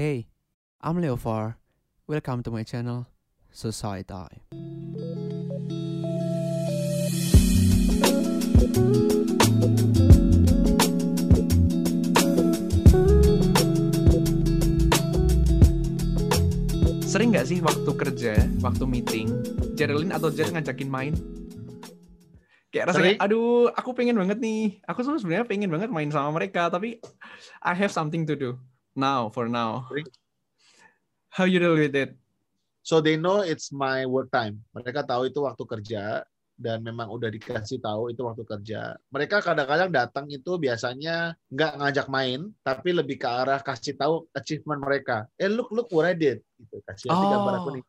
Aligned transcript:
Hey, 0.00 0.32
I'm 0.80 0.96
Leofar. 0.96 1.60
Welcome 2.08 2.40
to 2.44 2.50
my 2.50 2.64
channel, 2.64 3.04
Society. 3.52 4.40
Sering 17.04 17.36
nggak 17.36 17.44
sih 17.44 17.60
waktu 17.60 17.90
kerja, 17.92 18.40
waktu 18.64 18.88
meeting, 18.88 19.28
Geraldine 19.76 20.16
atau 20.16 20.32
Jet 20.32 20.48
ngajakin 20.48 20.88
main? 20.88 21.12
Kayak 22.72 22.88
rasanya, 22.88 23.04
Sering. 23.04 23.18
aduh, 23.20 23.68
aku 23.76 23.92
pengen 23.92 24.16
banget 24.16 24.40
nih. 24.40 24.80
Aku 24.88 25.04
sebenarnya 25.04 25.44
pengen 25.44 25.68
banget 25.68 25.92
main 25.92 26.08
sama 26.08 26.32
mereka, 26.40 26.72
tapi 26.72 27.04
I 27.60 27.76
have 27.76 27.92
something 27.92 28.24
to 28.24 28.32
do 28.32 28.56
now, 28.96 29.30
for 29.30 29.48
now. 29.48 29.86
How 31.30 31.46
you 31.46 31.62
deal 31.62 31.78
with 31.78 31.94
it? 31.94 32.18
So 32.82 32.98
they 32.98 33.14
know 33.14 33.44
it's 33.44 33.70
my 33.70 34.02
work 34.08 34.32
time. 34.34 34.64
Mereka 34.74 35.06
tahu 35.06 35.30
itu 35.30 35.44
waktu 35.44 35.62
kerja 35.68 36.04
dan 36.60 36.82
memang 36.84 37.08
udah 37.08 37.30
dikasih 37.30 37.78
tahu 37.80 38.10
itu 38.10 38.20
waktu 38.24 38.42
kerja. 38.44 38.98
Mereka 39.14 39.40
kadang-kadang 39.44 39.90
datang 39.92 40.26
itu 40.28 40.58
biasanya 40.58 41.38
nggak 41.52 41.72
ngajak 41.76 42.06
main, 42.10 42.50
tapi 42.66 42.90
lebih 42.92 43.20
ke 43.20 43.28
arah 43.28 43.60
kasih 43.62 43.94
tahu 43.94 44.26
achievement 44.34 44.80
mereka. 44.82 45.28
Eh 45.38 45.48
look 45.48 45.70
look 45.70 45.88
what 45.94 46.08
I 46.08 46.16
did. 46.16 46.42
Gitu. 46.58 46.82
Kasih 46.84 47.08
Oh. 47.12 47.30
gambar 47.30 47.52
aku 47.62 47.70
nih. 47.78 47.84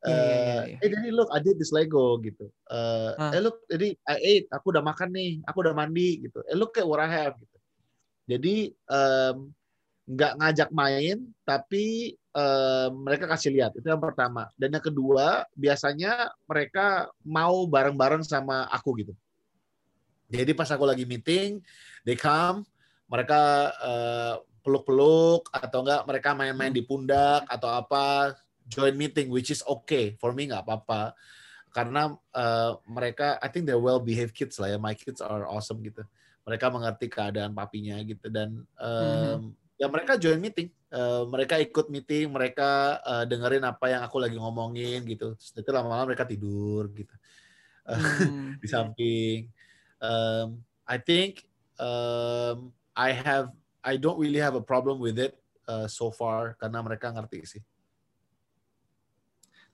Iya, 0.00 0.16
iya, 0.16 0.36
iya, 0.40 0.56
iya. 0.64 0.78
Eh 0.80 1.12
look 1.12 1.28
I 1.28 1.40
did 1.44 1.60
this 1.60 1.72
Lego 1.76 2.16
gitu. 2.24 2.48
Eh, 2.70 3.12
Ah. 3.20 3.36
eh 3.36 3.40
look 3.42 3.66
jadi 3.68 3.92
I 4.08 4.16
ate, 4.16 4.46
aku 4.48 4.72
udah 4.72 4.80
makan 4.84 5.10
nih, 5.12 5.44
aku 5.44 5.58
udah 5.60 5.74
mandi 5.76 6.24
gitu. 6.24 6.40
Eh 6.48 6.56
look 6.56 6.76
at 6.80 6.86
what 6.88 7.02
I 7.02 7.08
have 7.08 7.36
gitu. 7.36 7.56
Jadi 8.30 8.72
em, 8.72 9.36
nggak 10.10 10.32
ngajak 10.42 10.70
main, 10.74 11.22
tapi 11.46 12.18
em, 12.34 12.90
mereka 12.98 13.30
kasih 13.30 13.54
lihat. 13.54 13.72
Itu 13.78 13.86
yang 13.86 14.02
pertama. 14.02 14.50
Dan 14.58 14.74
yang 14.74 14.82
kedua, 14.82 15.46
biasanya 15.54 16.34
mereka 16.50 17.06
mau 17.22 17.62
bareng-bareng 17.70 18.26
sama 18.26 18.66
aku 18.74 19.06
gitu. 19.06 19.14
Jadi 20.30 20.50
pas 20.54 20.70
aku 20.70 20.86
lagi 20.86 21.06
meeting, 21.06 21.62
they 22.02 22.18
come, 22.18 22.66
mereka 23.10 23.70
eh, 23.82 24.34
peluk-peluk 24.62 25.50
atau 25.50 25.82
enggak 25.82 26.02
mereka 26.06 26.28
main-main 26.36 26.70
di 26.70 26.84
pundak 26.84 27.48
atau 27.48 27.70
apa 27.74 28.36
join 28.70 28.94
meeting 28.94 29.32
which 29.32 29.50
is 29.50 29.64
okay 29.66 30.14
for 30.20 30.30
me 30.30 30.46
nggak 30.46 30.62
apa-apa 30.62 31.16
karena 31.74 32.14
eh, 32.14 32.72
mereka 32.86 33.40
I 33.42 33.48
think 33.50 33.66
they're 33.66 33.82
well 33.82 33.98
behaved 33.98 34.36
kids 34.36 34.60
lah 34.62 34.70
ya 34.70 34.78
my 34.78 34.94
kids 34.94 35.18
are 35.18 35.48
awesome 35.48 35.82
gitu 35.82 36.06
mereka 36.46 36.70
mengerti 36.70 37.06
keadaan 37.10 37.56
papinya 37.56 37.98
gitu 38.04 38.30
dan 38.30 38.62
em, 38.78 39.54
ya 39.80 39.88
mereka 39.88 40.20
join 40.20 40.36
meeting 40.36 40.68
Eh, 40.90 41.22
mereka 41.30 41.54
ikut 41.62 41.86
meeting 41.86 42.34
mereka 42.34 42.98
eh, 42.98 43.22
dengerin 43.30 43.62
apa 43.62 43.94
yang 43.94 44.02
aku 44.02 44.18
lagi 44.18 44.34
ngomongin 44.34 45.06
gitu 45.06 45.38
Terus 45.38 45.54
nanti 45.54 45.70
lama-lama 45.70 46.10
mereka 46.10 46.26
tidur 46.26 46.90
gitu 46.90 47.14
Hmm. 47.90 48.54
di 48.62 48.66
samping. 48.70 49.38
Um, 49.98 50.62
I 50.86 51.02
think 51.02 51.42
um, 51.74 52.70
I 52.94 53.10
have 53.10 53.50
I 53.82 53.98
don't 53.98 54.20
really 54.20 54.38
have 54.38 54.54
a 54.54 54.62
problem 54.62 55.02
with 55.02 55.18
it 55.18 55.34
uh, 55.66 55.90
so 55.90 56.12
far 56.14 56.54
karena 56.60 56.84
mereka 56.84 57.10
ngerti 57.10 57.58
sih. 57.58 57.62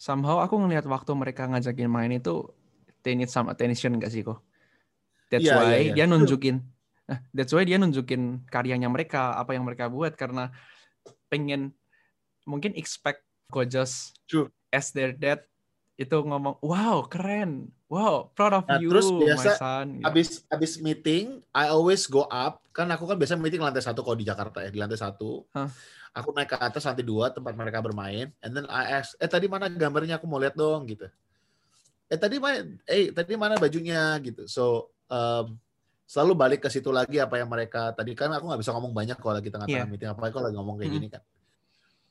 Somehow 0.01 0.41
aku 0.41 0.57
ngelihat 0.61 0.89
waktu 0.89 1.13
mereka 1.13 1.45
ngajakin 1.49 1.89
main 1.89 2.13
itu, 2.17 2.53
they 3.05 3.13
need 3.17 3.29
some 3.29 3.49
attention 3.53 3.97
nggak 4.01 4.13
sih 4.13 4.25
kok? 4.25 4.41
That's 5.29 5.49
Iya, 5.49 5.57
why 5.59 5.65
iya, 5.69 5.77
iya. 5.93 5.95
dia 5.97 6.07
nunjukin, 6.09 6.63
nah, 7.07 7.19
that's 7.33 7.55
why 7.55 7.63
dia 7.63 7.79
nunjukin 7.79 8.45
karyanya 8.51 8.91
mereka, 8.91 9.35
apa 9.39 9.55
yang 9.55 9.65
mereka 9.67 9.91
buat 9.91 10.15
karena 10.15 10.51
pengen 11.31 11.75
mungkin 12.47 12.75
expect 12.79 13.27
Gojos 13.51 14.15
True. 14.27 14.51
as 14.75 14.91
their 14.91 15.15
dad 15.15 15.43
itu 15.97 16.13
ngomong, 16.13 16.61
wow 16.61 17.09
keren, 17.09 17.73
wow 17.89 18.29
proud 18.37 18.61
of 18.61 18.65
Nah, 18.69 18.77
you, 18.85 18.93
terus 18.93 19.09
my 19.09 19.33
biasa 19.33 19.51
son. 19.57 19.87
Gitu. 19.97 20.05
Abis 20.05 20.29
abis 20.53 20.73
meeting, 20.77 21.41
I 21.57 21.73
always 21.73 22.05
go 22.05 22.29
up. 22.29 22.61
Kan 22.77 22.93
aku 22.93 23.09
kan 23.09 23.17
biasa 23.17 23.41
meeting 23.41 23.65
lantai 23.65 23.81
satu 23.81 24.05
kalau 24.05 24.19
di 24.19 24.29
Jakarta 24.29 24.61
ya 24.61 24.69
di 24.69 24.77
lantai 24.77 25.01
satu. 25.01 25.49
Hah. 25.57 25.73
Aku 26.13 26.37
naik 26.37 26.53
ke 26.53 26.57
atas 26.61 26.85
lantai 26.85 27.01
dua 27.01 27.33
tempat 27.33 27.57
mereka 27.57 27.81
bermain. 27.81 28.29
And 28.45 28.53
then 28.53 28.69
I 28.69 29.01
ask, 29.01 29.17
eh 29.17 29.29
tadi 29.29 29.49
mana 29.49 29.73
gambarnya? 29.73 30.21
Aku 30.21 30.29
mau 30.29 30.37
lihat 30.37 30.53
dong 30.53 30.85
gitu. 30.85 31.09
Eh 32.13 32.19
tadi 32.21 32.37
mana? 32.37 32.61
Eh 32.85 33.09
tadi 33.17 33.33
mana 33.33 33.57
bajunya 33.57 34.21
gitu. 34.21 34.45
So 34.45 34.93
um, 35.09 35.57
selalu 36.07 36.33
balik 36.39 36.61
ke 36.63 36.71
situ 36.71 36.95
lagi 36.95 37.19
apa 37.19 37.35
yang 37.37 37.51
mereka 37.51 37.91
tadi 37.91 38.15
kan 38.15 38.31
aku 38.31 38.47
nggak 38.47 38.61
bisa 38.63 38.71
ngomong 38.71 38.95
banyak 38.95 39.19
kalau 39.19 39.35
lagi 39.35 39.51
tengah-tengah 39.51 39.85
Iya. 39.85 39.91
meeting 39.91 40.07
apalagi 40.09 40.33
kalau 40.33 40.47
lagi 40.47 40.57
ngomong 40.57 40.77
kayak 40.79 40.91
Mm. 40.91 40.97
gini 40.97 41.09
kan. 41.11 41.23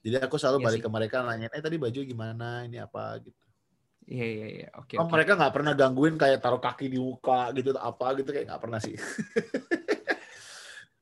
Jadi 0.06 0.16
aku 0.22 0.36
selalu 0.38 0.58
Iya 0.60 0.66
balik 0.68 0.80
sih. 0.80 0.86
ke 0.86 0.90
mereka 0.92 1.16
nanya, 1.24 1.48
eh 1.50 1.62
tadi 1.64 1.76
baju 1.80 2.00
gimana? 2.04 2.48
Ini 2.68 2.78
apa 2.84 3.04
gitu. 3.24 3.42
Iya 4.06 4.26
iya 4.28 4.48
iya, 4.52 4.68
oke 4.78 4.94
Oh, 5.00 5.08
oke. 5.08 5.18
mereka 5.18 5.34
nggak 5.34 5.50
pernah 5.50 5.74
gangguin 5.74 6.14
kayak 6.14 6.38
taruh 6.38 6.62
kaki 6.62 6.94
di 6.94 7.02
muka 7.02 7.50
gitu 7.58 7.74
apa 7.74 8.14
gitu 8.14 8.30
kayak 8.30 8.46
nggak 8.52 8.62
pernah 8.62 8.78
sih. 8.78 8.94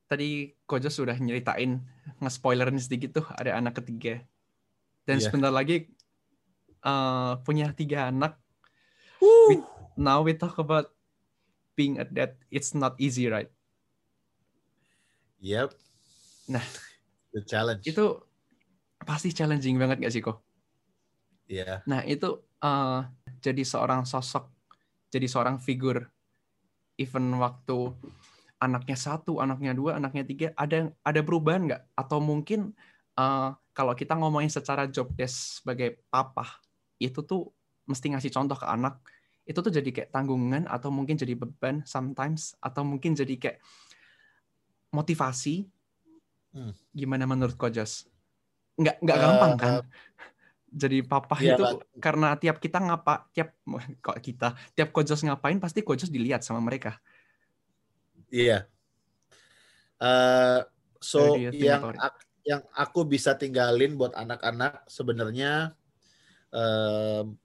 Tadi 0.08 0.28
Gojos 0.64 0.94
sudah 0.94 1.16
nyeritain 1.16 1.82
nge-spoilerin 2.22 2.78
sedikit 2.78 3.18
tuh 3.18 3.26
ada 3.34 3.58
anak 3.58 3.82
ketiga. 3.82 4.22
Dan 5.04 5.18
Iya. 5.18 5.28
sebentar 5.28 5.50
lagi 5.50 5.90
eh, 6.80 7.32
punya 7.42 7.74
tiga 7.74 8.08
anak. 8.08 8.38
Woo. 9.18 9.48
We- 9.50 9.64
now 9.96 10.20
we 10.20 10.32
talk 10.32 10.56
about 10.56 10.93
being 11.74 11.98
a 11.98 12.06
dad. 12.06 12.38
It's 12.50 12.72
not 12.72 12.98
easy, 12.98 13.26
right? 13.30 13.50
Yep. 15.44 15.74
Nah. 16.48 16.64
the 17.34 17.42
challenge. 17.42 17.82
Itu 17.84 18.22
pasti 19.02 19.34
challenging 19.34 19.76
banget 19.76 20.00
gak 20.00 20.14
sih 20.14 20.22
kok? 20.22 20.40
Iya. 21.50 21.84
Nah 21.84 22.00
itu 22.06 22.40
eh, 22.62 23.00
jadi 23.42 23.62
seorang 23.66 24.08
sosok, 24.08 24.48
jadi 25.12 25.26
seorang 25.28 25.60
figur, 25.60 26.08
even 26.96 27.28
waktu 27.36 27.92
anaknya 28.62 28.96
satu, 28.96 29.42
anaknya 29.44 29.76
dua, 29.76 30.00
anaknya 30.00 30.24
tiga, 30.24 30.48
ada 30.56 30.88
ada 31.04 31.20
perubahan 31.20 31.68
nggak? 31.68 31.82
Atau 31.98 32.22
mungkin 32.22 32.72
eh, 33.18 33.50
kalau 33.76 33.92
kita 33.92 34.16
ngomongin 34.16 34.48
secara 34.48 34.88
job 34.88 35.12
desk 35.12 35.60
sebagai 35.60 36.00
papa, 36.08 36.46
itu 36.96 37.20
tuh 37.20 37.52
mesti 37.84 38.14
ngasih 38.16 38.32
contoh 38.32 38.56
ke 38.56 38.64
anak, 38.64 39.02
itu 39.44 39.58
tuh 39.60 39.72
jadi 39.72 39.88
kayak 39.92 40.10
tanggungan 40.10 40.64
atau 40.64 40.88
mungkin 40.88 41.20
jadi 41.20 41.36
beban 41.36 41.84
sometimes, 41.84 42.56
atau 42.64 42.80
mungkin 42.80 43.12
jadi 43.12 43.34
kayak 43.36 43.58
motivasi. 44.88 45.68
Hmm. 46.54 46.72
Gimana 46.96 47.28
menurut 47.28 47.58
Kojas? 47.58 48.08
Nggak 48.80 48.96
nggak 49.04 49.18
Eh, 49.18 49.22
gampang 49.22 49.52
kan? 49.58 49.72
Jadi 50.74 51.06
papa 51.06 51.38
Iya, 51.38 51.54
itu 51.54 51.64
karena 52.02 52.34
tiap 52.34 52.58
kita 52.58 52.82
ngapa 52.82 53.30
tiap 53.30 53.54
kok 54.04 54.18
kita 54.18 54.58
tiap 54.74 54.90
kojos 54.90 55.22
ngapain 55.22 55.62
pasti 55.62 55.86
kojos 55.86 56.10
dilihat 56.10 56.42
sama 56.42 56.58
mereka. 56.58 56.98
Iya. 58.26 58.66
Eh, 60.02 60.60
so 60.98 61.38
yang 61.54 61.94
ak- 61.94 62.26
yang 62.42 62.62
aku 62.74 63.06
bisa 63.06 63.38
tinggalin 63.38 63.94
buat 63.94 64.18
anak-anak 64.18 64.84
sebenarnya 64.90 65.78
em, 66.50 67.38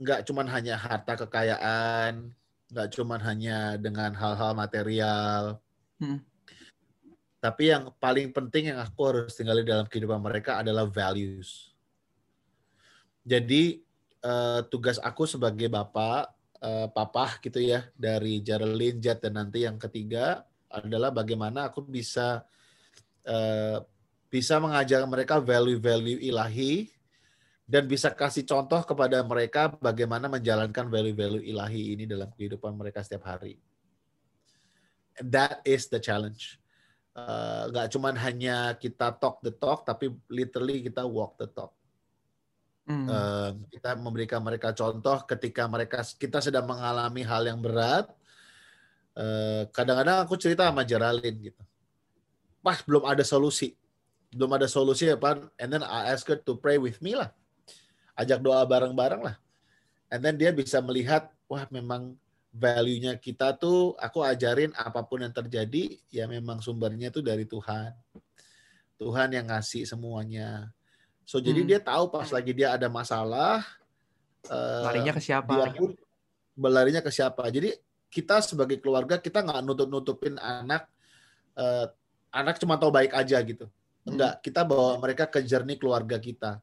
nggak 0.00 0.24
cuman 0.24 0.48
hanya 0.48 0.80
harta 0.80 1.12
kekayaan, 1.12 2.32
nggak 2.72 2.88
cuman 2.96 3.20
hanya 3.20 3.76
dengan 3.76 4.16
hal-hal 4.16 4.56
material. 4.56 5.60
Hmm. 6.00 6.24
Tapi 7.40 7.72
yang 7.72 7.92
paling 8.00 8.32
penting 8.32 8.72
yang 8.72 8.80
aku 8.80 9.00
harus 9.04 9.36
tinggalin 9.36 9.64
dalam 9.64 9.84
kehidupan 9.84 10.20
mereka 10.20 10.60
adalah 10.60 10.88
values. 10.88 11.72
Jadi 13.24 13.84
eh, 14.24 14.60
tugas 14.72 14.96
aku 15.00 15.28
sebagai 15.28 15.68
bapak, 15.68 16.32
eh, 16.64 16.88
papa 16.88 17.36
gitu 17.44 17.60
ya 17.60 17.84
dari 17.92 18.40
Geraldine, 18.40 19.00
Jet 19.00 19.20
dan 19.20 19.36
nanti 19.36 19.68
yang 19.68 19.76
ketiga 19.76 20.48
adalah 20.72 21.12
bagaimana 21.12 21.68
aku 21.68 21.84
bisa 21.84 22.44
eh, 23.28 23.78
bisa 24.30 24.56
mengajar 24.62 25.04
mereka 25.04 25.42
value-value 25.42 26.22
ilahi 26.24 26.88
dan 27.70 27.86
bisa 27.86 28.10
kasih 28.10 28.42
contoh 28.42 28.82
kepada 28.82 29.22
mereka 29.22 29.70
bagaimana 29.78 30.26
menjalankan 30.26 30.90
value-value 30.90 31.46
ilahi 31.54 31.94
ini 31.94 32.02
dalam 32.02 32.26
kehidupan 32.34 32.74
mereka 32.74 33.06
setiap 33.06 33.30
hari. 33.30 33.62
That 35.22 35.62
is 35.62 35.86
the 35.86 36.02
challenge. 36.02 36.58
Eh, 37.14 37.62
nggak 37.70 37.94
cuman 37.94 38.18
hanya 38.18 38.74
kita 38.74 39.14
talk 39.22 39.38
the 39.46 39.54
talk, 39.54 39.86
tapi 39.86 40.10
literally 40.26 40.82
kita 40.82 41.06
walk 41.06 41.38
the 41.38 41.46
talk. 41.46 41.70
Hmm. 42.90 43.06
Eh, 43.06 43.50
kita 43.78 43.94
memberikan 43.94 44.42
mereka 44.42 44.74
contoh 44.74 45.22
ketika 45.30 45.70
mereka 45.70 46.02
kita 46.18 46.42
sedang 46.42 46.66
mengalami 46.66 47.22
hal 47.22 47.46
yang 47.46 47.62
berat. 47.62 48.10
eh, 49.14 49.62
Kadang-kadang 49.70 50.26
aku 50.26 50.34
cerita 50.34 50.66
sama 50.66 50.82
Geraldine 50.82 51.54
gitu. 51.54 51.62
Pas 52.66 52.82
belum 52.82 53.06
ada 53.06 53.22
solusi, 53.22 53.78
belum 54.34 54.58
ada 54.58 54.66
solusi 54.66 55.06
apa? 55.06 55.38
And 55.54 55.70
then 55.70 55.86
I 55.86 56.10
ask 56.10 56.26
her 56.26 56.34
to 56.34 56.58
pray 56.58 56.82
with 56.82 56.98
me 56.98 57.14
lah, 57.14 57.30
ajak 58.20 58.38
doa 58.44 58.60
bareng-bareng 58.68 59.22
lah. 59.24 59.36
And 60.12 60.20
then 60.20 60.36
dia 60.36 60.52
bisa 60.52 60.82
melihat, 60.84 61.32
wah 61.48 61.64
memang 61.72 62.14
value-nya 62.50 63.14
kita 63.16 63.54
tuh 63.54 63.94
aku 63.94 64.26
ajarin 64.26 64.74
apa 64.74 65.06
pun 65.06 65.22
yang 65.22 65.30
terjadi 65.30 66.02
ya 66.10 66.26
memang 66.26 66.58
sumbernya 66.58 67.08
tuh 67.14 67.22
dari 67.22 67.46
Tuhan. 67.46 67.94
Tuhan 68.98 69.28
yang 69.32 69.46
ngasih 69.48 69.86
semuanya. 69.86 70.68
So 71.24 71.38
jadi 71.38 71.62
Hmm. 71.62 71.70
dia 71.70 71.80
tahu 71.80 72.10
pas 72.10 72.26
lagi 72.28 72.50
dia 72.50 72.74
ada 72.74 72.90
masalah 72.90 73.62
eh, 74.50 74.82
Larinya 74.82 75.14
ke 75.14 75.22
siapa? 75.22 75.46
dia 75.52 75.70
pun 75.70 75.94
berlarinya 76.58 77.00
ke 77.00 77.12
siapa. 77.14 77.46
Jadi 77.54 77.70
kita 78.10 78.42
sebagai 78.42 78.82
keluarga 78.82 79.16
kita 79.22 79.46
nggak 79.46 79.62
nutup-nutupin 79.62 80.34
anak 80.42 80.90
eh, 81.54 81.86
anak 82.34 82.58
cuma 82.58 82.74
tahu 82.76 82.90
baik 82.90 83.14
aja 83.14 83.38
gitu. 83.46 83.70
Enggak, 84.02 84.40
kita 84.42 84.64
bawa 84.66 84.96
mereka 84.98 85.28
ke 85.28 85.38
jernih 85.44 85.76
keluarga 85.78 86.16
kita. 86.18 86.58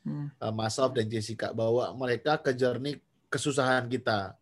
Hmm. 0.00 0.32
uh, 0.40 0.52
Masaf 0.54 0.96
dan 0.96 1.06
Jessica 1.06 1.52
bawa 1.52 1.92
mereka 1.92 2.40
ke 2.40 2.56
journey 2.56 2.98
kesusahan 3.28 3.84
kita 3.86 4.34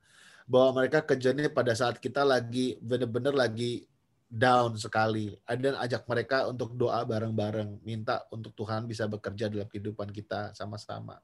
bawa 0.49 0.72
mereka 0.72 1.02
ke 1.05 1.19
journey 1.19 1.50
pada 1.50 1.75
saat 1.75 1.99
kita 1.99 2.22
lagi 2.22 2.78
bener-bener 2.81 3.34
lagi 3.34 3.84
down 4.28 4.76
sekali 4.76 5.34
dan 5.44 5.76
ajak 5.81 6.05
mereka 6.06 6.49
untuk 6.49 6.76
doa 6.76 7.00
bareng-bareng 7.02 7.81
minta 7.82 8.25
untuk 8.31 8.52
Tuhan 8.55 8.87
bisa 8.87 9.08
bekerja 9.08 9.49
dalam 9.49 9.66
kehidupan 9.66 10.12
kita 10.12 10.52
sama-sama 10.55 11.20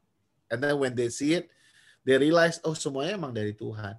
and 0.48 0.60
then 0.60 0.76
when 0.76 0.92
they 0.92 1.08
see 1.08 1.36
it 1.36 1.48
they 2.02 2.16
realize 2.16 2.58
oh 2.64 2.76
semuanya 2.76 3.16
emang 3.16 3.32
dari 3.32 3.54
Tuhan 3.54 3.96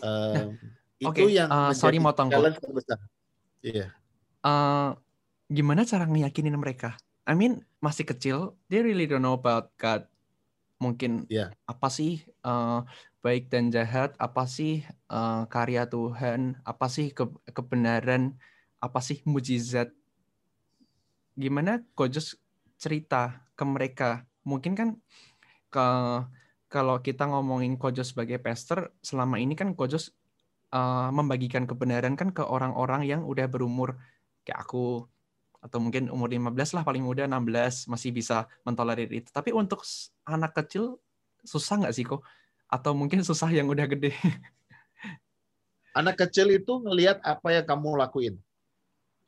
Um, 0.00 0.56
itu 0.96 1.28
yang 1.28 1.52
uh, 1.52 1.76
sorry 1.76 2.00
motong, 2.00 2.32
Ko. 2.32 2.40
challenge 2.40 2.56
terbesar 2.56 2.96
iya 3.60 3.92
Eh, 4.40 4.90
gimana 5.52 5.84
cara 5.84 6.08
ngeyakinin 6.08 6.56
mereka? 6.56 6.96
I 7.28 7.32
mean, 7.36 7.62
masih 7.80 8.04
kecil, 8.08 8.56
they 8.72 8.80
really 8.80 9.04
don't 9.08 9.24
know 9.24 9.36
about 9.36 9.72
God. 9.76 10.08
Mungkin 10.80 11.28
Iya. 11.28 11.52
apa 11.68 11.92
sih 11.92 12.24
eh, 12.24 12.80
baik 13.20 13.52
dan 13.52 13.68
jahat? 13.68 14.16
Apa 14.16 14.48
sih 14.48 14.84
eh, 14.88 15.42
karya 15.52 15.84
Tuhan? 15.84 16.56
Apa 16.64 16.88
sih 16.88 17.12
ke- 17.12 17.40
kebenaran? 17.52 18.36
Apa 18.80 19.04
sih 19.04 19.20
mujizat? 19.28 19.92
Gimana 21.36 21.84
Kojus 21.92 22.36
cerita 22.80 23.44
ke 23.56 23.64
mereka? 23.68 24.24
Mungkin 24.44 24.72
kan 24.72 24.88
ke 25.68 25.86
kalau 26.72 26.96
kita 27.04 27.28
ngomongin 27.28 27.76
Kojus 27.76 28.16
sebagai 28.16 28.40
pastor, 28.40 28.94
selama 29.04 29.36
ini 29.36 29.52
kan 29.52 29.76
Kojus 29.76 30.16
eh, 30.72 31.08
membagikan 31.12 31.68
kebenaran 31.68 32.16
kan 32.16 32.32
ke 32.32 32.40
orang-orang 32.40 33.04
yang 33.04 33.22
udah 33.28 33.46
berumur 33.52 34.00
kayak 34.48 34.64
aku 34.64 35.04
atau 35.60 35.76
mungkin 35.76 36.08
umur 36.08 36.32
15 36.32 36.56
lah 36.72 36.82
paling 36.82 37.04
muda 37.04 37.28
16 37.28 37.92
masih 37.92 38.10
bisa 38.16 38.48
mentolerir 38.64 39.12
itu. 39.12 39.28
Tapi 39.28 39.52
untuk 39.52 39.84
anak 40.24 40.56
kecil 40.56 40.96
susah 41.44 41.84
nggak 41.84 41.94
sih 41.94 42.04
kok? 42.08 42.24
Atau 42.72 42.96
mungkin 42.96 43.20
susah 43.20 43.52
yang 43.52 43.68
udah 43.68 43.84
gede? 43.84 44.16
anak 46.00 46.16
kecil 46.26 46.48
itu 46.48 46.80
ngelihat 46.80 47.20
apa 47.20 47.60
yang 47.60 47.66
kamu 47.68 48.00
lakuin. 48.00 48.34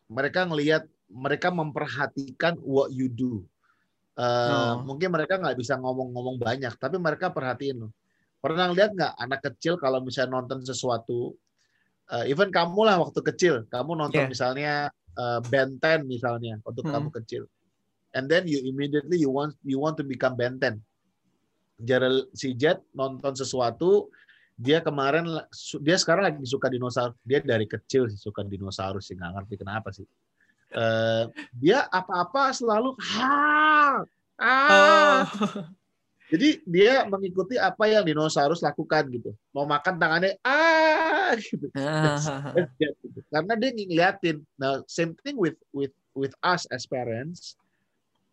Mereka 0.08 0.48
ngelihat, 0.48 0.88
mereka 1.12 1.52
memperhatikan 1.52 2.56
what 2.64 2.88
you 2.92 3.12
do. 3.12 3.44
Oh. 4.16 4.72
Mungkin 4.84 5.08
mereka 5.08 5.40
nggak 5.40 5.56
bisa 5.56 5.76
ngomong-ngomong 5.80 6.40
banyak, 6.40 6.72
tapi 6.76 6.96
mereka 7.00 7.32
perhatiin 7.32 7.88
loh. 7.88 7.92
Pernah 8.40 8.72
lihat 8.72 8.92
nggak 8.96 9.14
anak 9.20 9.40
kecil 9.52 9.76
kalau 9.80 10.00
misalnya 10.04 10.36
nonton 10.36 10.60
sesuatu, 10.64 11.32
eh, 12.12 12.28
even 12.28 12.52
kamu 12.52 12.80
lah 12.84 13.00
waktu 13.00 13.20
kecil, 13.20 13.54
kamu 13.68 13.96
nonton 13.96 14.28
Yeah. 14.28 14.30
misalnya 14.30 14.72
eh, 15.18 15.40
Ben 15.48 15.76
10 15.76 16.04
misalnya 16.08 16.60
waktu 16.64 16.82
Hmm. 16.84 16.92
kamu 16.92 17.08
kecil, 17.22 17.42
and 18.16 18.28
then 18.28 18.48
you 18.48 18.60
immediately 18.64 19.20
you 19.20 19.28
want 19.32 19.56
you 19.64 19.76
want 19.80 19.96
to 19.96 20.04
become 20.04 20.36
Ben 20.36 20.56
10. 20.60 20.80
Gerald 21.82 22.30
si 22.36 22.54
Jet 22.54 22.78
nonton 22.94 23.34
sesuatu, 23.34 24.06
dia 24.54 24.78
kemarin 24.78 25.26
dia 25.82 25.96
sekarang 25.98 26.30
lagi 26.30 26.46
suka 26.46 26.70
dinosaurus. 26.70 27.18
Dia 27.26 27.42
dari 27.42 27.66
kecil 27.66 28.06
sih 28.06 28.20
suka 28.20 28.46
dinosaurus 28.46 29.10
sih 29.10 29.18
nggak 29.18 29.32
ngerti 29.34 29.54
kenapa 29.58 29.90
sih. 29.90 30.06
Eh, 30.72 31.24
dia 31.52 31.84
apa-apa 31.90 32.54
selalu 32.54 32.96
ha 32.96 34.00
ah. 34.40 35.26
Jadi 36.32 36.64
dia 36.64 37.04
mengikuti 37.04 37.60
apa 37.60 37.92
yang 37.92 38.08
dinosaurus 38.08 38.64
lakukan 38.64 39.04
gitu. 39.12 39.36
Mau 39.52 39.68
makan 39.68 40.00
tangannya 40.00 40.40
ah 40.40 41.36
gitu. 41.36 41.68
Karena 43.32 43.52
dia 43.60 43.70
ngeliatin. 43.76 44.40
Nah, 44.56 44.80
same 44.88 45.12
thing 45.20 45.36
with 45.36 45.60
with 45.76 45.92
with 46.16 46.32
us 46.40 46.64
as 46.72 46.88
parents. 46.88 47.60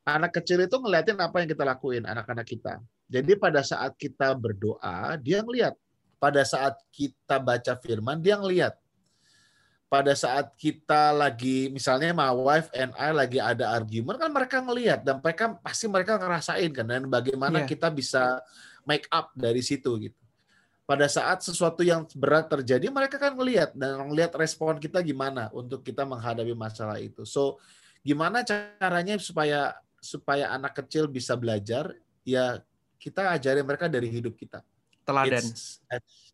Anak 0.07 0.31
kecil 0.31 0.63
itu 0.63 0.79
ngeliatin 0.79 1.19
apa 1.19 1.43
yang 1.43 1.51
kita 1.51 1.67
lakuin, 1.67 2.07
anak-anak 2.07 2.47
kita. 2.47 2.79
Jadi 3.11 3.35
pada 3.35 3.59
saat 3.67 3.91
kita 3.99 4.31
berdoa, 4.31 5.19
dia 5.19 5.43
ngeliat. 5.43 5.75
Pada 6.23 6.47
saat 6.47 6.79
kita 6.95 7.35
baca 7.35 7.75
firman, 7.83 8.23
dia 8.23 8.39
ngeliat. 8.39 8.79
Pada 9.89 10.13
saat 10.13 10.53
kita 10.53 11.09
lagi, 11.09 11.65
misalnya 11.74 12.13
my 12.13 12.30
wife 12.30 12.69
and 12.77 12.94
I 12.94 13.09
lagi 13.09 13.41
ada 13.41 13.74
argument, 13.74 14.21
kan 14.21 14.30
mereka 14.30 14.62
ngeliat. 14.62 15.01
Dan 15.01 15.18
mereka 15.18 15.57
pasti 15.57 15.89
mereka 15.89 16.21
ngerasain 16.21 16.69
kan. 16.69 16.86
Dan 16.86 17.09
bagaimana 17.09 17.65
Iya. 17.65 17.69
kita 17.74 17.89
bisa 17.89 18.38
make 18.86 19.09
up 19.09 19.33
dari 19.33 19.65
situ 19.65 19.89
gitu 19.97 20.19
pada 20.89 21.06
saat 21.06 21.45
sesuatu 21.45 21.86
yang 21.86 22.01
berat 22.18 22.50
terjadi 22.50 22.89
mereka 22.89 23.21
kan 23.21 23.38
ngelihat 23.38 23.77
dan 23.77 24.09
ngelihat 24.09 24.33
respon 24.33 24.81
kita 24.81 25.06
gimana 25.06 25.45
untuk 25.53 25.86
kita 25.86 26.01
menghadapi 26.01 26.57
masalah 26.57 26.97
itu. 26.97 27.30
So 27.30 27.62
gimana 28.01 28.42
caranya 28.42 29.13
supaya 29.21 29.77
supaya 30.01 30.50
anak 30.50 30.81
kecil 30.81 31.06
bisa 31.06 31.38
belajar? 31.38 31.94
Ya 32.25 32.65
kita 32.97 33.30
ajari 33.38 33.62
mereka 33.62 33.85
dari 33.85 34.09
hidup 34.09 34.33
kita. 34.33 34.65
Teladan. 35.06 35.45
It's, 35.45 35.77
it's 35.94 36.28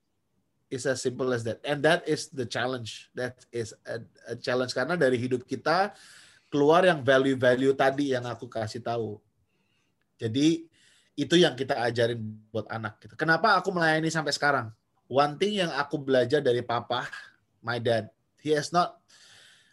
as 0.71 0.99
simple 1.01 1.29
as 1.31 1.45
that. 1.45 1.61
And 1.61 1.85
that 1.85 2.05
is 2.09 2.29
the 2.33 2.45
challenge. 2.45 3.09
That 3.13 3.37
is 3.53 3.73
a, 3.85 4.01
a 4.29 4.35
challenge 4.35 4.73
karena 4.73 4.97
dari 4.97 5.15
hidup 5.15 5.45
kita 5.45 5.93
keluar 6.49 6.85
yang 6.85 7.03
value-value 7.05 7.73
tadi 7.77 8.15
yang 8.15 8.25
aku 8.25 8.49
kasih 8.49 8.81
tahu. 8.81 9.21
Jadi 10.17 10.65
itu 11.15 11.35
yang 11.39 11.55
kita 11.55 11.79
ajarin 11.79 12.19
buat 12.51 12.67
anak 12.67 12.99
gitu. 13.03 13.15
Kenapa 13.15 13.55
aku 13.55 13.71
melayani 13.71 14.11
sampai 14.11 14.35
sekarang? 14.35 14.71
One 15.05 15.37
thing 15.37 15.61
yang 15.61 15.71
aku 15.71 16.01
belajar 16.01 16.41
dari 16.41 16.65
papa, 16.65 17.07
my 17.61 17.77
dad, 17.77 18.09
he 18.41 18.51
has 18.51 18.73
not 18.73 18.99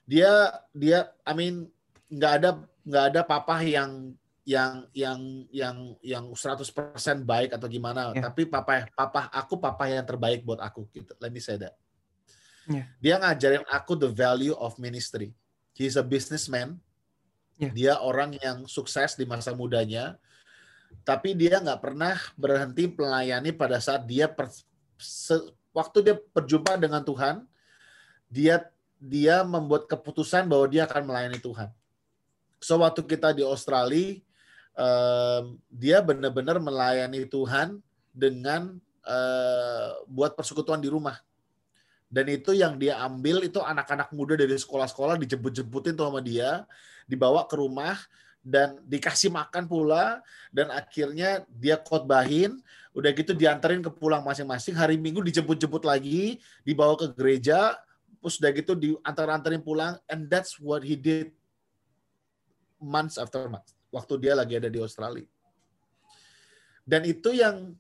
dia 0.06 0.28
dia 0.74 1.08
I 1.22 1.32
mean 1.32 1.70
nggak 2.10 2.32
ada 2.42 2.50
nggak 2.82 3.04
ada 3.14 3.20
papa 3.22 3.62
yang 3.62 4.12
yang 4.42 4.90
yang 4.90 5.20
yang 5.54 5.76
yang 6.02 6.24
100% 6.34 6.66
baik 7.22 7.54
atau 7.54 7.68
gimana, 7.70 8.10
Yeah. 8.10 8.26
tapi 8.26 8.42
papa 8.46 8.90
papa 8.90 9.30
aku 9.30 9.54
papa 9.58 9.86
yang 9.86 10.02
terbaik 10.02 10.42
buat 10.42 10.58
aku 10.58 10.90
gitu. 10.90 11.14
Let 11.22 11.30
me 11.30 11.38
say 11.38 11.58
that. 11.62 11.78
Yeah. 12.66 12.86
Dia 12.98 13.14
ngajarin 13.22 13.62
aku 13.70 13.94
the 13.94 14.10
value 14.10 14.54
of 14.58 14.74
ministry. 14.82 15.30
He's 15.78 15.94
a 15.94 16.02
businessman. 16.02 16.82
Yeah. 17.58 17.70
Dia 17.70 17.92
orang 18.02 18.34
yang 18.42 18.66
sukses 18.66 19.14
di 19.14 19.22
masa 19.22 19.54
mudanya 19.54 20.18
tapi 21.08 21.32
dia 21.32 21.56
nggak 21.56 21.80
pernah 21.80 22.20
berhenti 22.37 22.84
melayani 22.84 23.49
pada 23.56 23.80
saat 23.80 24.04
dia 24.04 24.28
per, 24.28 24.52
se- 25.00 25.49
waktu 25.72 26.04
dia 26.04 26.16
berjumpa 26.37 26.76
dengan 26.76 27.00
Tuhan 27.00 27.49
dia 28.28 28.68
dia 29.00 29.40
membuat 29.42 29.88
keputusan 29.88 30.46
bahwa 30.46 30.68
dia 30.70 30.84
akan 30.87 31.02
melayani 31.08 31.40
Tuhan. 31.42 31.72
So 32.62 32.78
waktu 32.78 33.02
kita 33.02 33.34
di 33.34 33.42
Australia 33.42 34.22
dia 35.69 35.99
benar-benar 36.00 36.57
melayani 36.57 37.29
Tuhan 37.29 37.81
dengan 38.12 38.76
eh, 39.05 39.91
buat 40.09 40.37
persekutuan 40.37 40.81
di 40.81 40.88
rumah. 40.93 41.17
Dan 42.12 42.29
itu 42.29 42.52
yang 42.52 42.76
dia 42.76 43.00
ambil 43.00 43.41
itu 43.41 43.57
anak-anak 43.57 44.12
muda 44.12 44.37
dari 44.37 44.52
sekolah-sekolah 44.52 45.17
dijemput-jemputin 45.17 45.97
tuh 45.97 46.12
sama 46.12 46.21
dia, 46.21 46.69
dibawa 47.09 47.49
ke 47.49 47.57
rumah 47.57 47.97
dan 48.43 48.76
dikasih 48.85 49.31
makan 49.31 49.71
pula 49.71 50.19
dan 50.50 50.69
akhirnya 50.75 51.47
dia 51.49 51.79
khotbahin 51.79 52.59
udah 52.93 53.11
gitu 53.14 53.33
dianterin 53.33 53.81
ke 53.81 53.88
pulang 53.88 54.21
masing-masing 54.26 54.75
hari 54.75 54.99
minggu 54.99 55.23
dijemput-jemput 55.23 55.87
lagi 55.87 56.43
dibawa 56.67 56.99
ke 56.99 57.07
gereja 57.14 57.79
terus 58.19 58.43
udah 58.43 58.50
gitu 58.50 58.75
diantar-anterin 58.75 59.62
pulang 59.62 59.95
and 60.11 60.26
that's 60.26 60.59
what 60.59 60.83
he 60.83 60.99
did 60.99 61.31
months 62.83 63.14
after 63.14 63.47
months 63.47 63.79
waktu 63.92 64.14
dia 64.18 64.32
lagi 64.32 64.56
ada 64.56 64.72
di 64.72 64.80
Australia 64.80 65.28
dan 66.88 67.04
itu 67.06 67.37
yang 67.37 67.76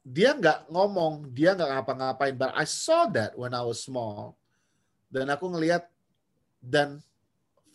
dia 0.00 0.32
nggak 0.32 0.72
ngomong 0.72 1.28
dia 1.30 1.54
nggak 1.54 1.70
ngapa-ngapain 1.76 2.34
but 2.34 2.50
I 2.56 2.64
saw 2.64 3.06
that 3.12 3.36
when 3.36 3.52
I 3.52 3.62
was 3.62 3.84
small 3.84 4.40
dan 5.12 5.28
aku 5.28 5.52
ngelihat 5.52 5.86
dan 6.58 7.04